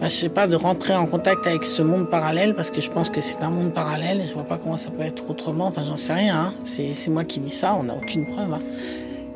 je 0.00 0.08
sais 0.08 0.30
pas, 0.30 0.46
de 0.46 0.56
rentrer 0.56 0.96
en 0.96 1.04
contact 1.04 1.46
avec 1.46 1.66
ce 1.66 1.82
monde 1.82 2.08
parallèle, 2.08 2.54
parce 2.54 2.70
que 2.70 2.80
je 2.80 2.90
pense 2.90 3.10
que 3.10 3.20
c'est 3.20 3.42
un 3.42 3.50
monde 3.50 3.74
parallèle, 3.74 4.22
je 4.26 4.32
vois 4.32 4.44
pas 4.44 4.56
comment 4.56 4.78
ça 4.78 4.90
peut 4.90 5.02
être 5.02 5.28
autrement, 5.28 5.66
enfin 5.66 5.82
j'en 5.82 5.96
sais 5.96 6.14
rien, 6.14 6.36
hein. 6.36 6.54
c'est 6.64 7.08
moi 7.08 7.22
qui 7.24 7.40
dis 7.40 7.50
ça, 7.50 7.76
on 7.78 7.82
n'a 7.82 7.94
aucune 7.94 8.24
preuve. 8.24 8.50
Hein. 8.50 8.62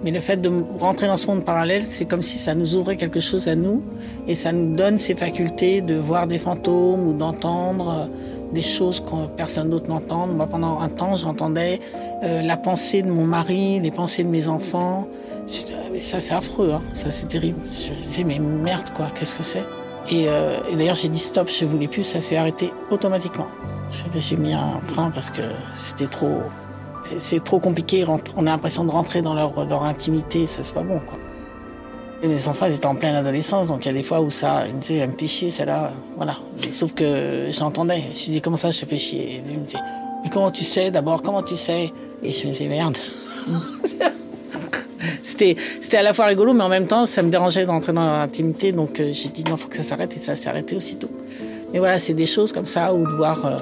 Mais 0.02 0.10
le 0.10 0.20
fait 0.20 0.38
de 0.38 0.50
rentrer 0.78 1.06
dans 1.06 1.18
ce 1.18 1.26
monde 1.26 1.44
parallèle, 1.44 1.82
c'est 1.84 2.06
comme 2.06 2.22
si 2.22 2.38
ça 2.38 2.54
nous 2.54 2.76
ouvrait 2.76 2.96
quelque 2.96 3.20
chose 3.20 3.46
à 3.48 3.54
nous, 3.54 3.82
et 4.26 4.34
ça 4.34 4.52
nous 4.52 4.74
donne 4.74 4.96
ces 4.96 5.14
facultés 5.14 5.82
de 5.82 5.96
voir 5.96 6.26
des 6.26 6.38
fantômes 6.38 7.08
ou 7.08 7.12
d'entendre 7.12 8.08
des 8.52 8.62
choses 8.62 9.00
que 9.00 9.26
personne 9.36 9.70
d'autre 9.70 9.88
n'entend. 9.88 10.26
Moi, 10.26 10.46
pendant 10.46 10.80
un 10.80 10.88
temps, 10.88 11.16
j'entendais 11.16 11.80
euh, 12.22 12.42
la 12.42 12.56
pensée 12.56 13.02
de 13.02 13.10
mon 13.10 13.24
mari, 13.24 13.80
les 13.80 13.90
pensées 13.90 14.24
de 14.24 14.28
mes 14.28 14.48
enfants, 14.48 15.06
mais 15.92 16.00
ça, 16.00 16.20
c'est 16.20 16.34
affreux, 16.34 16.72
hein. 16.72 16.82
ça, 16.94 17.10
c'est 17.10 17.26
terrible. 17.26 17.58
Je 17.72 17.92
disais, 17.94 18.24
mais 18.24 18.38
merde, 18.38 18.90
quoi, 18.94 19.06
qu'est-ce 19.14 19.36
que 19.36 19.42
c'est? 19.42 19.64
Euh, 20.12 20.58
et, 20.70 20.76
d'ailleurs, 20.76 20.96
j'ai 20.96 21.08
dit 21.08 21.18
stop, 21.18 21.48
je 21.48 21.64
voulais 21.64 21.88
plus, 21.88 22.04
ça 22.04 22.20
s'est 22.20 22.36
arrêté 22.36 22.72
automatiquement. 22.90 23.46
J'ai 24.14 24.36
mis 24.36 24.52
un 24.52 24.80
frein 24.86 25.10
parce 25.10 25.30
que 25.30 25.42
c'était 25.74 26.06
trop. 26.06 26.40
C'est 27.18 27.42
trop 27.42 27.58
compliqué, 27.58 28.04
on 28.36 28.46
a 28.46 28.50
l'impression 28.50 28.84
de 28.84 28.90
rentrer 28.90 29.22
dans 29.22 29.32
leur, 29.32 29.64
leur 29.64 29.84
intimité, 29.84 30.44
ça 30.44 30.62
c'est 30.62 30.74
pas 30.74 30.82
bon, 30.82 31.00
quoi. 31.00 31.18
Mes 32.22 32.48
enfants, 32.48 32.66
ils 32.66 32.74
étaient 32.74 32.86
en 32.86 32.94
pleine 32.94 33.14
adolescence, 33.14 33.68
donc 33.68 33.86
il 33.86 33.88
y 33.88 33.90
a 33.90 33.94
des 33.94 34.02
fois 34.02 34.20
où 34.20 34.28
ça, 34.28 34.66
ils 34.66 34.74
me 34.74 34.80
disaient, 34.80 34.96
elle 34.96 35.10
me 35.10 35.16
fait 35.16 35.26
chier, 35.26 35.50
celle-là, 35.50 35.92
voilà. 36.16 36.36
Sauf 36.70 36.92
que 36.92 37.48
j'entendais, 37.50 38.02
je 38.02 38.08
me 38.08 38.14
suis 38.14 38.32
dit, 38.32 38.40
comment 38.42 38.56
ça, 38.56 38.70
je 38.70 38.80
te 38.80 38.86
fais 38.86 38.98
chier? 38.98 39.36
Et 39.36 39.40
me 39.40 39.64
disait, 39.64 39.78
mais 40.22 40.28
comment 40.28 40.50
tu 40.50 40.64
sais, 40.64 40.90
d'abord, 40.90 41.22
comment 41.22 41.42
tu 41.42 41.56
sais? 41.56 41.92
Et 42.22 42.32
je 42.32 42.46
me 42.46 42.52
disais, 42.52 42.66
merde. 42.66 42.98
c'était 45.22 45.56
c'était 45.80 45.96
à 45.96 46.02
la 46.02 46.12
fois 46.12 46.26
rigolo, 46.26 46.52
mais 46.52 46.64
en 46.64 46.68
même 46.68 46.86
temps, 46.86 47.06
ça 47.06 47.22
me 47.22 47.30
dérangeait 47.30 47.66
d'entrer 47.66 47.92
dans 47.92 48.04
l'intimité. 48.04 48.72
Donc 48.72 49.00
euh, 49.00 49.10
j'ai 49.12 49.28
dit 49.30 49.44
non, 49.48 49.56
faut 49.56 49.68
que 49.68 49.76
ça 49.76 49.82
s'arrête 49.82 50.14
et 50.14 50.18
ça 50.18 50.36
s'est 50.36 50.50
arrêté 50.50 50.76
aussitôt. 50.76 51.10
Mais 51.72 51.78
voilà, 51.78 51.98
c'est 51.98 52.14
des 52.14 52.26
choses 52.26 52.52
comme 52.52 52.66
ça, 52.66 52.92
ou 52.92 53.06
de 53.06 53.12
voir 53.12 53.46
euh, 53.46 53.58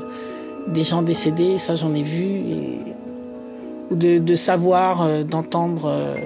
des 0.68 0.82
gens 0.82 1.02
décédés, 1.02 1.58
ça 1.58 1.74
j'en 1.74 1.94
ai 1.94 2.02
vu, 2.02 2.24
et, 2.24 2.78
ou 3.90 3.94
de, 3.94 4.18
de 4.18 4.34
savoir, 4.34 5.02
euh, 5.02 5.22
d'entendre 5.22 6.16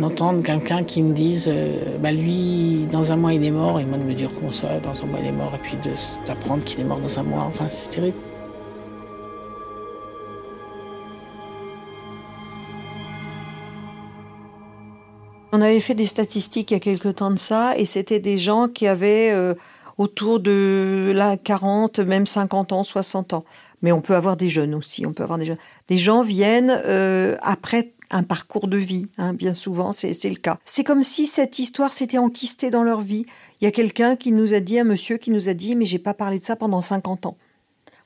d'entendre 0.00 0.42
quelqu'un 0.42 0.82
qui 0.82 1.02
me 1.02 1.12
dise, 1.12 1.52
bah 2.00 2.12
lui, 2.12 2.86
dans 2.90 3.12
un 3.12 3.16
mois 3.16 3.32
il 3.34 3.44
est 3.44 3.50
mort, 3.50 3.78
et 3.80 3.84
moi 3.84 3.98
de 3.98 4.04
me 4.04 4.14
dire 4.14 4.30
comment 4.34 4.52
ça, 4.52 4.80
dans 4.80 5.02
un 5.02 5.06
mois 5.06 5.18
il 5.22 5.28
est 5.28 5.32
mort, 5.32 5.52
et 5.54 5.58
puis 5.58 5.76
d'apprendre 6.26 6.64
qu'il 6.64 6.80
est 6.80 6.84
mort 6.84 6.98
dans 6.98 7.18
un 7.18 7.22
mois, 7.22 7.44
enfin 7.48 7.68
c'est 7.68 7.90
terrible. 7.90 8.16
On 15.52 15.60
avait 15.62 15.80
fait 15.80 15.94
des 15.94 16.06
statistiques 16.06 16.70
il 16.70 16.74
y 16.74 16.76
a 16.76 16.80
quelque 16.80 17.08
temps 17.08 17.30
de 17.30 17.38
ça, 17.38 17.76
et 17.76 17.84
c'était 17.84 18.20
des 18.20 18.38
gens 18.38 18.68
qui 18.68 18.86
avaient 18.86 19.32
euh, 19.32 19.54
autour 19.98 20.38
de 20.38 21.12
la 21.14 21.36
40, 21.36 21.98
même 22.00 22.24
50 22.24 22.72
ans, 22.72 22.84
60 22.84 23.34
ans. 23.34 23.44
Mais 23.82 23.90
on 23.90 24.00
peut 24.00 24.14
avoir 24.14 24.36
des 24.36 24.48
jeunes 24.48 24.74
aussi, 24.74 25.06
on 25.06 25.12
peut 25.12 25.24
avoir 25.24 25.38
des 25.38 25.46
jeunes. 25.46 25.58
Des 25.88 25.98
gens 25.98 26.22
viennent 26.22 26.80
euh, 26.86 27.36
après 27.42 27.92
un 28.10 28.22
parcours 28.22 28.66
de 28.66 28.76
vie, 28.76 29.06
hein, 29.18 29.32
bien 29.32 29.54
souvent, 29.54 29.92
c'est 29.92 30.24
le 30.24 30.36
cas. 30.36 30.58
C'est 30.64 30.84
comme 30.84 31.02
si 31.02 31.26
cette 31.26 31.58
histoire 31.58 31.92
s'était 31.92 32.18
enquistée 32.18 32.70
dans 32.70 32.82
leur 32.82 33.00
vie. 33.00 33.24
Il 33.60 33.64
y 33.64 33.68
a 33.68 33.70
quelqu'un 33.70 34.16
qui 34.16 34.32
nous 34.32 34.52
a 34.54 34.60
dit, 34.60 34.78
un 34.78 34.84
monsieur 34.84 35.16
qui 35.16 35.30
nous 35.30 35.48
a 35.48 35.54
dit, 35.54 35.76
mais 35.76 35.84
j'ai 35.84 35.98
pas 35.98 36.14
parlé 36.14 36.38
de 36.38 36.44
ça 36.44 36.56
pendant 36.56 36.80
50 36.80 37.26
ans. 37.26 37.36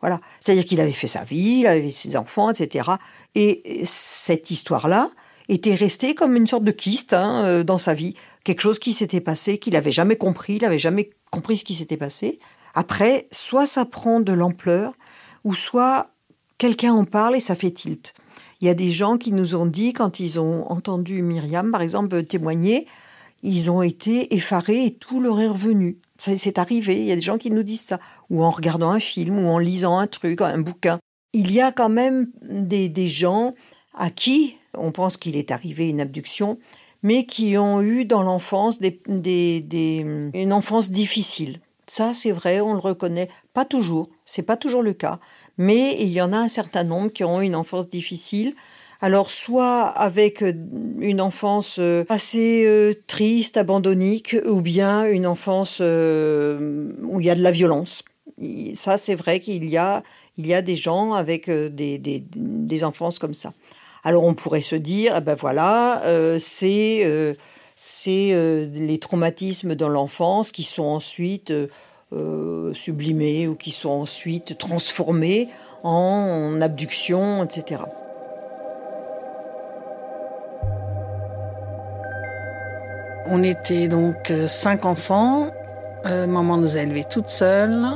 Voilà. 0.01 0.21
C'est-à-dire 0.41 0.67
qu'il 0.67 0.81
avait 0.81 0.93
fait 0.93 1.07
sa 1.07 1.25
vie, 1.25 1.61
il 1.61 1.67
avait 1.67 1.89
ses 1.89 2.17
enfants, 2.17 2.51
etc. 2.51 2.91
Et 3.35 3.83
cette 3.85 4.51
histoire-là, 4.51 5.11
était 5.49 5.75
resté 5.75 6.15
comme 6.15 6.37
une 6.37 6.47
sorte 6.47 6.65
de 6.65 6.71
kyste 6.71 7.13
hein, 7.13 7.45
euh, 7.45 7.65
dans 7.65 7.79
sa 7.79 7.95
vie, 7.95 8.15
quelque 8.45 8.63
chose 8.63 8.79
qui 8.79 8.93
s'était 8.93 9.21
passé, 9.21 9.59
qu'il 9.59 9.75
n'avait 9.75 9.93
jamais 9.93 10.17
compris, 10.17 10.55
il 10.55 10.63
n'avait 10.63 10.79
jamais 10.79 11.11
compris 11.31 11.59
ce 11.59 11.65
qui 11.65 11.75
s'était 11.75 11.97
passé. 11.97 12.39
Après, 12.75 13.29
soit 13.31 13.67
ça 13.67 13.85
prend 13.85 14.21
de 14.21 14.33
l'ampleur, 14.33 14.95
ou 15.45 15.55
soit 15.55 16.11
quelqu'un 16.59 16.93
en 16.93 17.05
parle 17.05 17.37
et 17.37 17.41
ça 17.41 17.55
fait 17.55 17.71
tilt. 17.71 18.15
Il 18.61 18.67
y 18.67 18.71
a 18.71 18.75
des 18.75 18.91
gens 18.91 19.19
qui 19.19 19.33
nous 19.33 19.55
ont 19.55 19.67
dit, 19.67 19.93
quand 19.93 20.21
ils 20.21 20.41
ont 20.41 20.71
entendu 20.71 21.23
Myriam, 21.23 21.71
par 21.71 21.83
exemple, 21.83 22.25
témoigner, 22.25 22.87
ils 23.43 23.71
ont 23.71 23.83
été 23.83 24.35
effarés 24.35 24.87
et 24.87 24.95
tout 24.95 25.21
leur 25.21 25.41
est 25.41 25.49
revenu. 25.49 25.99
C'est 26.17 26.59
arrivé, 26.59 26.97
il 26.97 27.05
y 27.05 27.13
a 27.13 27.17
des 27.17 27.21
gens 27.21 27.39
qui 27.39 27.51
nous 27.51 27.63
disent 27.63 27.83
ça, 27.83 27.99
ou 28.31 28.43
en 28.43 28.51
regardant 28.51 28.91
un 28.91 29.01
film, 29.01 29.39
ou 29.39 29.49
en 29.49 29.59
lisant 29.59 29.99
un 29.99 30.07
truc, 30.07 30.41
un 30.41 30.61
bouquin. 30.61 30.99
Il 31.33 31.53
y 31.53 31.61
a 31.61 31.73
quand 31.73 31.89
même 31.89 32.29
des, 32.43 33.09
gens 33.09 33.55
à 33.93 34.11
qui 34.11 34.57
on 34.77 34.93
pense 34.93 35.17
qu'il 35.17 35.37
est 35.37 35.51
arrivé 35.51 35.89
une 35.89 36.01
abduction, 36.01 36.59
mais 37.03 37.27
qui 37.27 37.59
ont 37.59 37.83
eu 37.83 38.05
dans 38.05 38.23
l'enfance 38.23 38.79
une 39.07 40.53
enfance 40.53 40.91
difficile. 40.91 41.61
Ça, 41.87 42.15
c'est 42.15 42.31
vrai, 42.31 42.61
on 42.61 42.73
le 42.73 42.79
reconnaît. 42.79 43.29
Pas 43.53 43.65
toujours, 43.65 44.09
c'est 44.25 44.43
pas 44.43 44.57
toujours 44.57 44.83
le 44.83 44.93
cas, 44.93 45.19
mais 45.59 45.97
il 46.01 46.09
y 46.09 46.21
en 46.21 46.33
a 46.33 46.39
un 46.39 46.49
certain 46.49 46.85
nombre 46.85 47.13
qui 47.13 47.25
ont 47.25 47.41
une 47.41 47.55
enfance 47.55 47.89
difficile. 47.89 48.55
Alors, 49.01 49.31
soit 49.31 49.83
avec 49.83 50.43
euh, 50.43 50.55
une 50.99 51.21
enfance 51.21 51.77
euh, 51.79 52.05
assez 52.09 52.65
euh, 52.65 52.95
triste, 53.07 53.59
abandonnique, 53.59 54.35
ou 54.47 54.63
bien 54.63 55.05
une 55.05 55.27
enfance 55.27 55.81
où 55.81 57.21
il 57.21 57.27
y 57.27 57.29
a 57.29 57.35
de 57.35 57.43
la 57.43 57.51
violence. 57.51 58.03
Ça, 58.73 58.97
c'est 58.97 59.15
vrai 59.15 59.41
qu'il 59.41 59.69
y 59.69 59.77
a, 59.77 60.03
il 60.39 60.47
y 60.47 60.55
a 60.55 60.63
des 60.63 60.75
gens 60.75 61.13
avec 61.13 61.51
des, 61.51 61.99
des, 61.99 62.25
des 62.35 62.85
enfances 62.85 63.19
comme 63.19 63.35
ça. 63.35 63.53
Alors, 64.05 64.25
on 64.25 64.33
pourrait 64.33 64.63
se 64.63 64.75
dire, 64.75 65.17
eh 65.19 65.21
ben 65.21 65.35
voilà, 65.35 66.03
c'est 66.39 67.07
les 67.77 68.99
traumatismes 68.99 69.75
dans 69.75 69.89
l'enfance 69.89 70.51
qui 70.51 70.65
sont 70.65 70.83
ensuite 70.83 71.53
sublimés 72.75 73.49
ou 73.49 73.55
qui 73.57 73.71
sont 73.71 73.91
ensuite 73.91 74.57
transformés 74.59 75.49
en, 75.83 76.61
abduction, 76.61 77.45
etc. 77.45 77.83
On 83.27 83.43
était 83.43 83.89
donc 83.89 84.33
cinq 84.47 84.85
enfants. 84.85 85.51
maman 86.05 86.57
nous 86.57 86.77
a 86.77 86.81
élevés 86.81 87.05
toutes 87.05 87.29
seules 87.29 87.87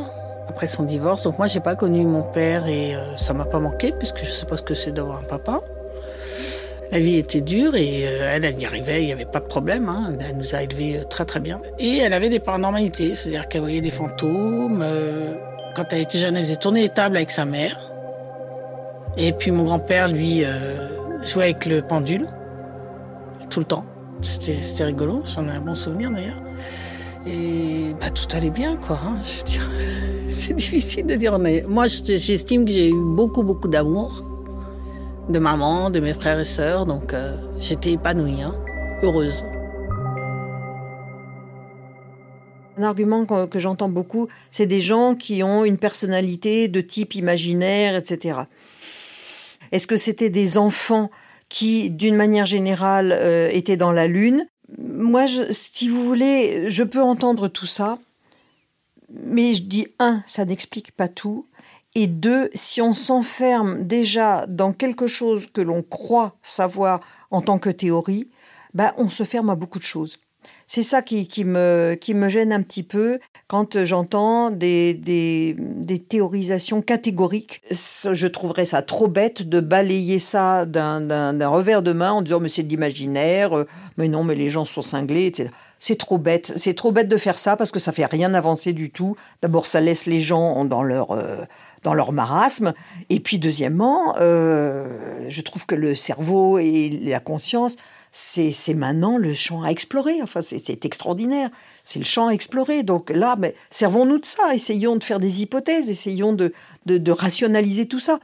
après 0.48 0.66
son 0.66 0.82
divorce. 0.82 1.24
Donc 1.24 1.38
moi, 1.38 1.46
j'ai 1.46 1.60
pas 1.60 1.76
connu 1.76 2.04
mon 2.04 2.22
père 2.22 2.66
et 2.66 2.94
ça 3.16 3.34
m'a 3.34 3.44
pas 3.44 3.60
manqué 3.60 3.92
puisque 3.92 4.24
je 4.24 4.30
sais 4.30 4.46
pas 4.46 4.56
ce 4.56 4.62
que 4.62 4.74
c'est 4.74 4.92
d'avoir 4.92 5.18
un 5.18 5.24
papa. 5.24 5.62
La 6.90 7.00
vie 7.00 7.16
était 7.16 7.40
dure 7.40 7.74
et 7.74 8.06
euh, 8.06 8.30
elle, 8.32 8.44
elle 8.44 8.58
y 8.58 8.64
arrivait, 8.64 9.02
il 9.02 9.06
n'y 9.06 9.12
avait 9.12 9.26
pas 9.26 9.40
de 9.40 9.46
problème. 9.46 9.88
Hein. 9.88 10.14
Elle 10.20 10.36
nous 10.36 10.54
a 10.54 10.62
élevés 10.62 10.98
euh, 10.98 11.04
très 11.04 11.24
très 11.24 11.40
bien. 11.40 11.60
Et 11.78 11.98
elle 11.98 12.12
avait 12.12 12.28
des 12.28 12.38
paranormalités, 12.38 13.14
c'est-à-dire 13.14 13.48
qu'elle 13.48 13.60
voyait 13.60 13.80
des 13.80 13.90
fantômes. 13.90 14.80
Euh, 14.82 15.34
quand 15.74 15.92
elle 15.92 16.00
était 16.00 16.18
jeune, 16.18 16.36
elle 16.36 16.44
faisait 16.44 16.56
tourner 16.56 16.82
les 16.82 16.88
tables 16.88 17.16
avec 17.16 17.30
sa 17.30 17.44
mère. 17.44 17.78
Et 19.16 19.32
puis 19.32 19.50
mon 19.50 19.64
grand-père, 19.64 20.08
lui, 20.08 20.44
jouait 21.24 21.44
avec 21.44 21.66
le 21.66 21.82
pendule 21.82 22.26
tout 23.50 23.60
le 23.60 23.64
temps. 23.66 23.84
C'était 24.22 24.84
rigolo, 24.84 25.22
j'en 25.24 25.46
ai 25.48 25.52
un 25.52 25.60
bon 25.60 25.74
souvenir 25.74 26.10
d'ailleurs. 26.10 26.42
Et 27.26 27.94
bah, 28.00 28.10
tout 28.10 28.26
allait 28.36 28.50
bien, 28.50 28.76
quoi. 28.76 28.98
Hein. 29.02 29.18
C'est 30.30 30.54
difficile 30.54 31.06
de 31.06 31.14
dire, 31.14 31.38
mais 31.38 31.64
moi, 31.66 31.86
j'estime 31.86 32.64
que 32.64 32.70
j'ai 32.70 32.90
eu 32.90 32.94
beaucoup, 32.94 33.42
beaucoup 33.42 33.68
d'amour 33.68 34.22
de 35.28 35.38
maman, 35.38 35.90
de 35.90 36.00
mes 36.00 36.14
frères 36.14 36.40
et 36.40 36.44
sœurs, 36.44 36.86
donc 36.86 37.12
euh, 37.12 37.36
j'étais 37.58 37.92
épanouie, 37.92 38.42
hein, 38.42 38.54
heureuse. 39.02 39.44
Un 42.78 42.82
argument 42.82 43.26
que, 43.26 43.58
j'entends 43.58 43.88
beaucoup, 43.88 44.28
c'est 44.50 44.66
des 44.66 44.80
gens 44.80 45.16
qui 45.16 45.42
ont 45.42 45.64
une 45.64 45.78
personnalité 45.78 46.68
de 46.68 46.80
type 46.80 47.14
imaginaire, 47.16 47.96
etc. 47.96 48.40
Est-ce 49.72 49.86
que 49.86 49.96
c'était 49.96 50.30
des 50.30 50.58
enfants 50.58 51.10
qui, 51.48 51.90
d'une 51.90 52.14
manière 52.14 52.46
générale, 52.46 53.12
euh, 53.12 53.48
étaient 53.50 53.76
dans 53.76 53.92
la 53.92 54.06
lune? 54.06 54.46
Moi, 54.78 55.26
si 55.50 55.88
vous 55.88 56.04
voulez, 56.04 56.70
je 56.70 56.84
peux 56.84 57.02
entendre 57.02 57.48
tout 57.48 57.66
ça, 57.66 57.98
mais 59.10 59.54
je 59.54 59.62
dis 59.62 59.88
un, 59.98 60.22
ça 60.26 60.44
n'explique 60.44 60.92
pas 60.92 61.08
tout. 61.08 61.47
Et 62.00 62.06
deux, 62.06 62.48
si 62.54 62.80
on 62.80 62.94
s'enferme 62.94 63.82
déjà 63.82 64.46
dans 64.46 64.72
quelque 64.72 65.08
chose 65.08 65.48
que 65.52 65.60
l'on 65.60 65.82
croit 65.82 66.36
savoir 66.44 67.00
en 67.32 67.42
tant 67.42 67.58
que 67.58 67.70
théorie, 67.70 68.30
ben 68.72 68.92
on 68.98 69.10
se 69.10 69.24
ferme 69.24 69.50
à 69.50 69.56
beaucoup 69.56 69.80
de 69.80 69.84
choses. 69.84 70.20
C'est 70.70 70.82
ça 70.82 71.00
qui, 71.00 71.26
me, 71.46 71.96
gêne 72.28 72.52
un 72.52 72.60
petit 72.60 72.82
peu 72.82 73.18
quand 73.46 73.84
j'entends 73.84 74.50
des, 74.50 75.56
théorisations 76.10 76.82
catégoriques. 76.82 77.62
Je 77.70 78.26
trouverais 78.26 78.66
ça 78.66 78.82
trop 78.82 79.08
bête 79.08 79.48
de 79.48 79.60
balayer 79.60 80.18
ça 80.18 80.66
d'un 80.66 81.48
revers 81.48 81.80
de 81.80 81.94
main 81.94 82.12
en 82.12 82.22
disant 82.22 82.40
mais 82.40 82.50
c'est 82.50 82.64
de 82.64 82.68
l'imaginaire, 82.68 83.56
euh, 83.56 83.66
mais 83.96 84.08
non 84.08 84.24
mais 84.24 84.34
les 84.34 84.50
gens 84.50 84.66
sont 84.66 84.82
cinglés, 84.82 85.26
etc. 85.26 85.48
C'est 85.78 85.96
trop 85.96 86.18
bête, 86.18 86.52
c'est 86.56 86.74
trop 86.74 86.92
bête 86.92 87.08
de 87.08 87.16
faire 87.16 87.38
ça 87.38 87.56
parce 87.56 87.70
que 87.70 87.78
ça 87.78 87.92
fait 87.92 88.04
rien 88.04 88.34
avancer 88.34 88.74
du 88.74 88.90
tout. 88.90 89.16
D'abord 89.40 89.66
ça 89.66 89.80
laisse 89.80 90.04
les 90.04 90.20
gens 90.20 90.66
dans 90.66 90.82
leur 90.82 91.12
euh, 91.12 91.44
dans 91.82 91.94
leur 91.94 92.12
marasme, 92.12 92.72
et 93.08 93.20
puis 93.20 93.38
deuxièmement, 93.38 94.16
euh, 94.20 95.24
je 95.28 95.40
trouve 95.42 95.64
que 95.64 95.74
le 95.74 95.94
cerveau 95.94 96.58
et 96.58 96.90
la 97.04 97.20
conscience 97.20 97.76
c'est 98.10 98.74
maintenant 98.74 99.18
le 99.18 99.34
champ 99.34 99.62
à 99.62 99.68
explorer. 99.70 100.22
Enfin, 100.22 100.42
c'est 100.42 100.84
extraordinaire. 100.84 101.50
C'est 101.84 101.98
le 101.98 102.04
champ 102.04 102.28
à 102.28 102.32
explorer. 102.32 102.82
Donc 102.82 103.10
là, 103.10 103.36
mais 103.38 103.54
servons-nous 103.70 104.18
de 104.18 104.26
ça. 104.26 104.54
Essayons 104.54 104.96
de 104.96 105.04
faire 105.04 105.18
des 105.18 105.42
hypothèses. 105.42 105.90
Essayons 105.90 106.32
de, 106.32 106.52
rationaliser 107.10 107.86
tout 107.86 108.00
ça. 108.00 108.18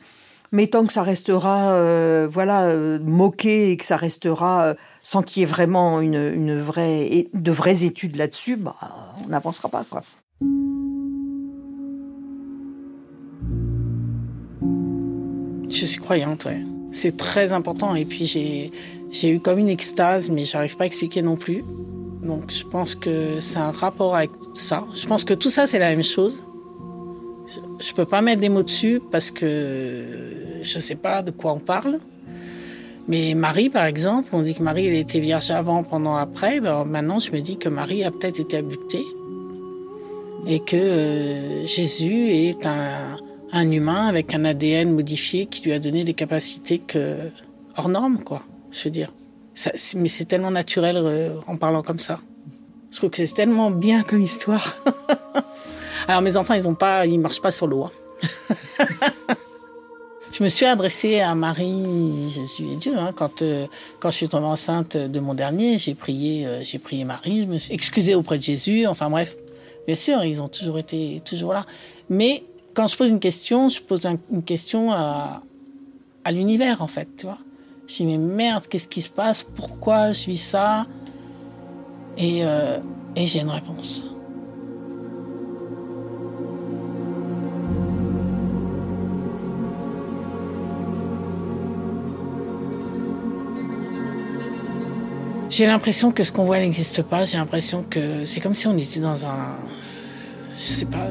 Mais 0.52 0.68
tant 0.68 0.86
que 0.86 0.92
ça 0.92 1.02
restera, 1.02 1.72
euh, 1.72 2.28
voilà, 2.30 2.66
euh, 2.66 3.00
moqué 3.00 3.72
et 3.72 3.76
que 3.76 3.84
ça 3.84 3.96
restera 3.96 4.66
euh, 4.66 4.74
sans 5.02 5.22
qu'il 5.22 5.40
y 5.40 5.42
ait 5.42 5.46
vraiment 5.46 6.00
une, 6.00 6.14
une 6.14 6.60
vraie, 6.60 7.26
de 7.34 7.50
vraies 7.50 7.84
études 7.84 8.14
là-dessus, 8.14 8.56
bah, 8.56 8.76
on 9.24 9.28
n'avancera 9.30 9.68
pas, 9.68 9.84
quoi. 9.90 10.02
Je 15.70 15.86
suis 15.86 16.00
croyante. 16.00 16.46
C'est 16.92 17.16
très 17.16 17.52
important. 17.52 17.96
Et 17.96 18.04
puis 18.04 18.26
j'ai 18.26 18.70
j'ai 19.14 19.30
eu 19.30 19.38
comme 19.38 19.60
une 19.60 19.68
extase, 19.68 20.28
mais 20.28 20.42
j'arrive 20.42 20.76
pas 20.76 20.84
à 20.84 20.86
expliquer 20.88 21.22
non 21.22 21.36
plus. 21.36 21.64
Donc 22.22 22.50
je 22.50 22.64
pense 22.64 22.96
que 22.96 23.38
c'est 23.38 23.60
un 23.60 23.70
rapport 23.70 24.16
avec 24.16 24.30
ça. 24.54 24.84
Je 24.92 25.06
pense 25.06 25.22
que 25.24 25.34
tout 25.34 25.50
ça, 25.50 25.68
c'est 25.68 25.78
la 25.78 25.90
même 25.90 26.02
chose. 26.02 26.42
Je 27.78 27.92
peux 27.92 28.06
pas 28.06 28.22
mettre 28.22 28.40
des 28.40 28.48
mots 28.48 28.64
dessus 28.64 29.00
parce 29.12 29.30
que 29.30 30.04
je 30.62 30.78
sais 30.80 30.96
pas 30.96 31.22
de 31.22 31.30
quoi 31.30 31.52
on 31.52 31.60
parle. 31.60 32.00
Mais 33.06 33.34
Marie, 33.34 33.70
par 33.70 33.84
exemple, 33.84 34.30
on 34.32 34.42
dit 34.42 34.54
que 34.54 34.62
Marie, 34.62 34.86
elle 34.86 34.94
était 34.94 35.20
vierge 35.20 35.50
avant, 35.52 35.84
pendant, 35.84 36.16
après. 36.16 36.58
Ben, 36.58 36.84
maintenant, 36.84 37.20
je 37.20 37.30
me 37.30 37.40
dis 37.40 37.56
que 37.56 37.68
Marie 37.68 38.02
a 38.02 38.10
peut-être 38.10 38.40
été 38.40 38.56
abductée. 38.56 39.04
Et 40.46 40.58
que 40.58 40.76
euh, 40.76 41.66
Jésus 41.66 42.30
est 42.30 42.66
un, 42.66 43.70
humain 43.70 44.08
avec 44.08 44.34
un 44.34 44.44
ADN 44.44 44.90
modifié 44.90 45.46
qui 45.46 45.62
lui 45.66 45.72
a 45.72 45.78
donné 45.78 46.02
des 46.02 46.14
capacités 46.14 46.82
hors 47.76 47.88
normes, 47.88 48.18
quoi 48.24 48.42
je 48.74 48.84
veux 48.84 48.90
dire. 48.90 49.12
mais 49.96 50.08
c'est 50.08 50.24
tellement 50.24 50.50
naturel 50.50 50.96
euh, 50.96 51.36
en 51.46 51.56
parlant 51.56 51.82
comme 51.82 51.98
ça. 51.98 52.20
Je 52.90 52.96
trouve 52.98 53.10
que 53.10 53.24
c'est 53.24 53.34
tellement 53.34 53.70
bien 53.70 54.02
comme 54.02 54.20
histoire. 54.20 54.76
Alors 56.08 56.22
mes 56.22 56.36
enfants, 56.36 56.54
ils 56.54 56.68
ont 56.68 56.74
pas, 56.74 57.06
ils 57.06 57.18
marchent 57.18 57.40
pas 57.40 57.50
sur 57.50 57.66
l'eau. 57.66 57.84
Hein. 57.84 57.90
je 60.32 60.42
me 60.42 60.48
suis 60.48 60.66
adressée 60.66 61.20
à 61.20 61.34
Marie, 61.34 62.28
Jésus 62.28 62.72
et 62.72 62.76
Dieu. 62.76 62.96
Hein, 62.98 63.12
quand 63.14 63.42
euh, 63.42 63.66
quand 64.00 64.10
je 64.10 64.16
suis 64.16 64.28
tombée 64.28 64.46
enceinte 64.46 64.96
de 64.96 65.20
mon 65.20 65.34
dernier, 65.34 65.78
j'ai 65.78 65.94
prié, 65.94 66.46
euh, 66.46 66.62
j'ai 66.62 66.78
prié 66.78 67.04
Marie. 67.04 67.42
Je 67.42 67.48
me 67.48 67.58
suis 67.58 67.72
excusée 67.72 68.14
auprès 68.14 68.38
de 68.38 68.42
Jésus. 68.42 68.86
Enfin 68.86 69.08
bref, 69.08 69.36
bien 69.86 69.96
sûr, 69.96 70.22
ils 70.24 70.42
ont 70.42 70.48
toujours 70.48 70.78
été 70.78 71.22
toujours 71.24 71.52
là. 71.52 71.64
Mais 72.10 72.44
quand 72.74 72.86
je 72.86 72.96
pose 72.96 73.10
une 73.10 73.20
question, 73.20 73.68
je 73.68 73.80
pose 73.80 74.06
une 74.30 74.42
question 74.42 74.92
à, 74.92 75.42
à 76.24 76.32
l'univers 76.32 76.82
en 76.82 76.88
fait, 76.88 77.08
tu 77.16 77.26
vois. 77.26 77.38
Je 77.86 77.96
dis 77.96 78.06
mais 78.06 78.18
merde, 78.18 78.66
qu'est-ce 78.66 78.88
qui 78.88 79.02
se 79.02 79.10
passe? 79.10 79.42
Pourquoi 79.42 80.12
je 80.12 80.26
vis 80.26 80.42
ça? 80.42 80.86
Et, 82.16 82.44
euh, 82.44 82.78
et 83.14 83.26
j'ai 83.26 83.40
une 83.40 83.50
réponse. 83.50 84.04
J'ai 95.50 95.66
l'impression 95.66 96.10
que 96.10 96.24
ce 96.24 96.32
qu'on 96.32 96.44
voit 96.44 96.58
n'existe 96.58 97.02
pas. 97.02 97.24
J'ai 97.26 97.36
l'impression 97.36 97.84
que 97.84 98.24
c'est 98.24 98.40
comme 98.40 98.56
si 98.56 98.66
on 98.66 98.76
était 98.76 98.98
dans 98.98 99.24
un. 99.26 99.56
Je 100.50 100.56
sais 100.56 100.86
pas. 100.86 101.10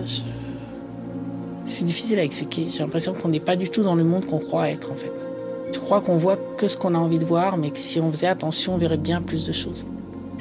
C'est 1.63 1.85
difficile 1.85 2.19
à 2.19 2.23
expliquer. 2.23 2.67
J'ai 2.67 2.79
l'impression 2.79 3.13
qu'on 3.13 3.29
n'est 3.29 3.39
pas 3.39 3.55
du 3.55 3.69
tout 3.69 3.83
dans 3.83 3.95
le 3.95 4.03
monde 4.03 4.25
qu'on 4.25 4.39
croit 4.39 4.69
être 4.69 4.91
en 4.91 4.95
fait. 4.95 5.32
Je 5.73 5.79
crois 5.79 6.01
qu'on 6.01 6.17
voit 6.17 6.37
que 6.57 6.67
ce 6.67 6.77
qu'on 6.77 6.93
a 6.95 6.97
envie 6.97 7.19
de 7.19 7.25
voir, 7.25 7.57
mais 7.57 7.71
que 7.71 7.79
si 7.79 7.99
on 7.99 8.11
faisait 8.11 8.27
attention, 8.27 8.75
on 8.75 8.77
verrait 8.77 8.97
bien 8.97 9.21
plus 9.21 9.43
de 9.45 9.51
choses. 9.51 9.85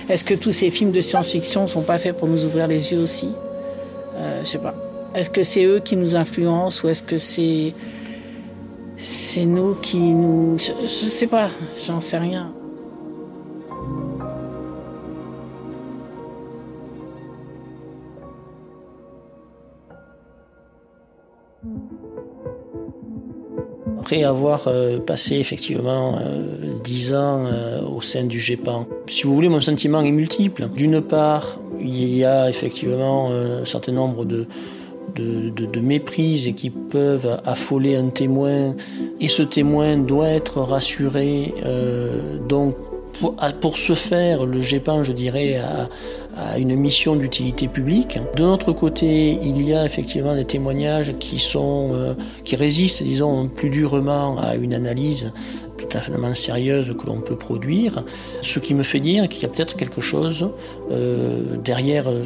Est-ce 0.08 0.24
que 0.24 0.34
tous 0.34 0.52
ces 0.52 0.70
films 0.70 0.92
de 0.92 1.00
science-fiction 1.00 1.66
sont 1.66 1.82
pas 1.82 1.98
faits 1.98 2.16
pour 2.16 2.28
nous 2.28 2.44
ouvrir 2.44 2.66
les 2.68 2.92
yeux 2.92 3.00
aussi? 3.00 3.30
Euh, 4.16 4.40
Je 4.42 4.48
sais 4.48 4.58
pas. 4.58 4.74
Est-ce 5.14 5.30
que 5.30 5.42
c'est 5.42 5.64
eux 5.64 5.80
qui 5.80 5.96
nous 5.96 6.16
influencent 6.16 6.84
ou 6.84 6.88
est-ce 6.88 7.02
que 7.02 7.18
c'est 7.18 7.74
c'est 8.96 9.44
nous 9.46 9.74
qui 9.74 9.98
nous 9.98 10.56
je, 10.58 10.72
je 10.82 10.86
sais 10.86 11.26
pas, 11.26 11.48
j'en 11.86 12.00
sais 12.00 12.18
rien. 12.18 12.52
Avoir 24.20 24.64
euh, 24.66 24.98
passé 24.98 25.36
effectivement 25.36 26.18
euh, 26.20 26.44
dix 26.84 27.14
ans 27.14 27.46
euh, 27.46 27.80
au 27.80 28.02
sein 28.02 28.24
du 28.24 28.38
GEPAN, 28.38 28.86
si 29.06 29.22
vous 29.22 29.34
voulez, 29.34 29.48
mon 29.48 29.62
sentiment 29.62 30.02
est 30.02 30.10
multiple. 30.10 30.68
D'une 30.76 31.00
part, 31.00 31.58
il 31.80 32.14
y 32.14 32.22
a 32.22 32.50
effectivement 32.50 33.30
un 33.30 33.64
certain 33.64 33.92
nombre 33.92 34.26
de, 34.26 34.46
de, 35.16 35.80
méprises 35.80 36.52
qui 36.54 36.68
peuvent 36.68 37.40
affoler 37.46 37.96
un 37.96 38.08
témoin, 38.08 38.76
et 39.18 39.28
ce 39.28 39.42
témoin 39.42 39.96
doit 39.96 40.28
être 40.28 40.60
rassuré. 40.60 41.54
donc, 42.48 42.76
pour, 43.60 43.78
ce 43.78 43.94
faire, 43.94 44.46
le 44.46 44.60
GEPAN, 44.60 45.04
je 45.04 45.12
dirais, 45.12 45.56
a, 45.56 45.88
à 46.36 46.58
une 46.58 46.74
mission 46.76 47.16
d'utilité 47.16 47.68
publique. 47.68 48.18
De 48.36 48.42
notre 48.42 48.72
côté, 48.72 49.38
il 49.42 49.62
y 49.62 49.74
a 49.74 49.84
effectivement 49.84 50.34
des 50.34 50.44
témoignages 50.44 51.14
qui 51.18 51.38
sont, 51.38 51.90
euh, 51.92 52.14
qui 52.44 52.56
résistent, 52.56 53.02
disons, 53.02 53.48
plus 53.48 53.70
durement 53.70 54.38
à 54.38 54.56
une 54.56 54.74
analyse 54.74 55.32
tout 55.76 55.98
à 55.98 56.00
fait 56.00 56.12
sérieuse 56.34 56.94
que 56.96 57.06
l'on 57.06 57.20
peut 57.20 57.36
produire. 57.36 58.04
Ce 58.40 58.58
qui 58.58 58.74
me 58.74 58.82
fait 58.82 59.00
dire 59.00 59.28
qu'il 59.28 59.42
y 59.42 59.46
a 59.46 59.48
peut-être 59.48 59.76
quelque 59.76 60.00
chose 60.00 60.48
euh, 60.90 61.56
derrière 61.56 62.08
euh, 62.08 62.24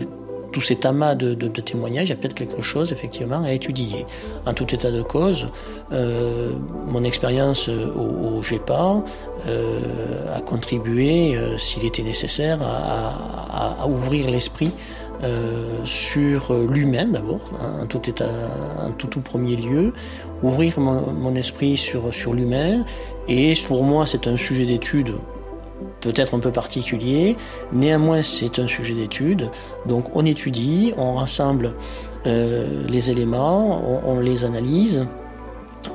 tout 0.52 0.60
cet 0.60 0.86
amas 0.86 1.14
de, 1.14 1.34
témoignages, 1.60 2.08
il 2.08 2.10
y 2.10 2.12
a 2.12 2.16
peut-être 2.16 2.34
quelque 2.34 2.62
chose 2.62 2.92
effectivement 2.92 3.42
à 3.42 3.52
étudier. 3.52 4.06
En 4.46 4.54
tout 4.54 4.72
état 4.74 4.90
de 4.90 5.02
cause, 5.02 5.48
euh, 5.92 6.52
mon 6.88 7.04
expérience 7.04 7.68
au, 7.68 8.42
GEPA 8.42 9.02
euh, 9.46 10.36
a 10.36 10.40
contribué, 10.40 11.36
euh, 11.36 11.58
s'il 11.58 11.84
était 11.84 12.02
nécessaire, 12.02 12.58
à, 12.62 13.86
ouvrir 13.88 14.28
l'esprit 14.28 14.72
sur 15.84 16.52
l'humain 16.52 17.06
d'abord, 17.06 17.50
hein, 17.60 17.84
en 17.84 18.92
tout 18.92 19.20
premier 19.20 19.56
lieu, 19.56 19.92
ouvrir 20.42 20.78
mon, 20.78 21.12
mon 21.12 21.34
esprit 21.34 21.76
sur, 21.76 22.12
sur 22.12 22.34
l'humain. 22.34 22.84
Et 23.28 23.54
pour 23.66 23.82
moi, 23.82 24.06
c'est 24.06 24.26
un 24.26 24.36
sujet 24.36 24.66
d'étude 24.66 25.14
peut-être 26.00 26.34
un 26.34 26.38
peu 26.38 26.50
particulier. 26.50 27.36
Néanmoins, 27.72 28.22
c'est 28.22 28.58
un 28.58 28.68
sujet 28.68 28.94
d'étude. 28.94 29.50
Donc 29.86 30.14
on 30.14 30.24
étudie, 30.24 30.92
on 30.96 31.14
rassemble 31.14 31.74
euh, 32.26 32.84
les 32.88 33.10
éléments, 33.10 33.82
on, 34.04 34.20
les 34.20 34.44
analyse, 34.44 35.06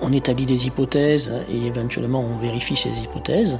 on 0.02 0.14
établit 0.14 0.46
des 0.46 0.68
hypothèses 0.68 1.34
et 1.52 1.68
éventuellement 1.68 2.22
on 2.22 2.38
vérifie 2.38 2.76
ces 2.76 3.04
hypothèses. 3.04 3.60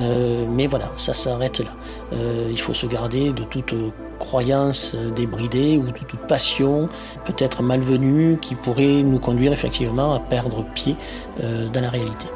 Euh, 0.00 0.46
mais 0.48 0.66
voilà, 0.66 0.90
ça 0.94 1.12
s'arrête 1.12 1.60
là. 1.60 1.70
Euh, 2.12 2.48
il 2.50 2.60
faut 2.60 2.74
se 2.74 2.86
garder 2.86 3.32
de 3.32 3.42
toute 3.44 3.74
croyance 4.18 4.94
débridée 5.16 5.76
ou 5.78 5.82
de 5.82 5.90
toute 5.90 6.20
passion 6.28 6.88
peut-être 7.24 7.62
malvenue 7.62 8.38
qui 8.40 8.54
pourrait 8.54 9.02
nous 9.02 9.18
conduire 9.18 9.52
effectivement 9.52 10.14
à 10.14 10.20
perdre 10.20 10.64
pied 10.74 10.96
dans 11.40 11.80
la 11.80 11.90
réalité. 11.90 12.26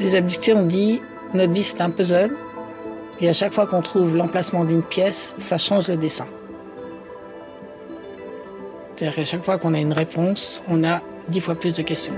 Les 0.00 0.16
abductés 0.16 0.54
ont 0.54 0.64
dit 0.64 1.02
notre 1.34 1.52
vie 1.52 1.62
c'est 1.62 1.82
un 1.82 1.90
puzzle 1.90 2.34
et 3.20 3.28
à 3.28 3.34
chaque 3.34 3.52
fois 3.52 3.66
qu'on 3.66 3.82
trouve 3.82 4.16
l'emplacement 4.16 4.64
d'une 4.64 4.82
pièce, 4.82 5.34
ça 5.36 5.58
change 5.58 5.88
le 5.88 5.96
dessin. 5.98 6.26
C'est-à-dire 8.96 9.14
qu'à 9.14 9.24
chaque 9.24 9.44
fois 9.44 9.58
qu'on 9.58 9.74
a 9.74 9.78
une 9.78 9.92
réponse, 9.92 10.62
on 10.68 10.84
a 10.84 11.02
dix 11.28 11.40
fois 11.40 11.54
plus 11.54 11.74
de 11.74 11.82
questions. 11.82 12.14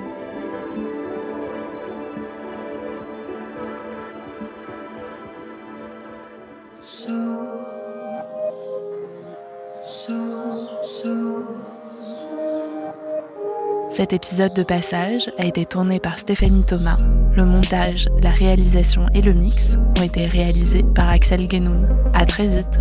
Cet 13.91 14.12
épisode 14.12 14.55
de 14.55 14.62
passage 14.62 15.33
a 15.37 15.45
été 15.45 15.66
tourné 15.66 16.01
par 16.01 16.18
Stéphanie 16.18 16.64
Thomas. 16.64 16.99
Le 17.35 17.47
montage, 17.47 18.09
la 18.22 18.30
réalisation 18.30 19.07
et 19.14 19.22
le 19.22 19.33
mix 19.33 19.76
ont 19.97 20.03
été 20.03 20.26
réalisés 20.26 20.83
par 20.83 21.09
Axel 21.09 21.49
Guénoun. 21.49 21.89
À 22.12 22.26
très 22.26 22.47
vite. 22.47 22.78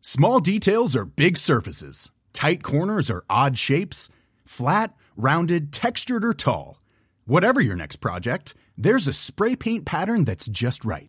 Small 0.00 0.40
details 0.40 0.96
are 0.96 1.04
big 1.04 1.36
surfaces. 1.36 2.10
Tight 2.32 2.62
corners 2.62 3.10
are 3.10 3.24
odd 3.28 3.58
shapes. 3.58 4.08
Flat, 4.46 4.94
rounded, 5.16 5.70
textured 5.70 6.24
or 6.24 6.32
tall. 6.32 6.80
Whatever 7.26 7.60
your 7.60 7.76
next 7.76 7.96
project, 7.96 8.54
there's 8.78 9.06
a 9.06 9.12
spray 9.12 9.54
paint 9.54 9.84
pattern 9.84 10.24
that's 10.24 10.46
just 10.46 10.82
right. 10.86 11.08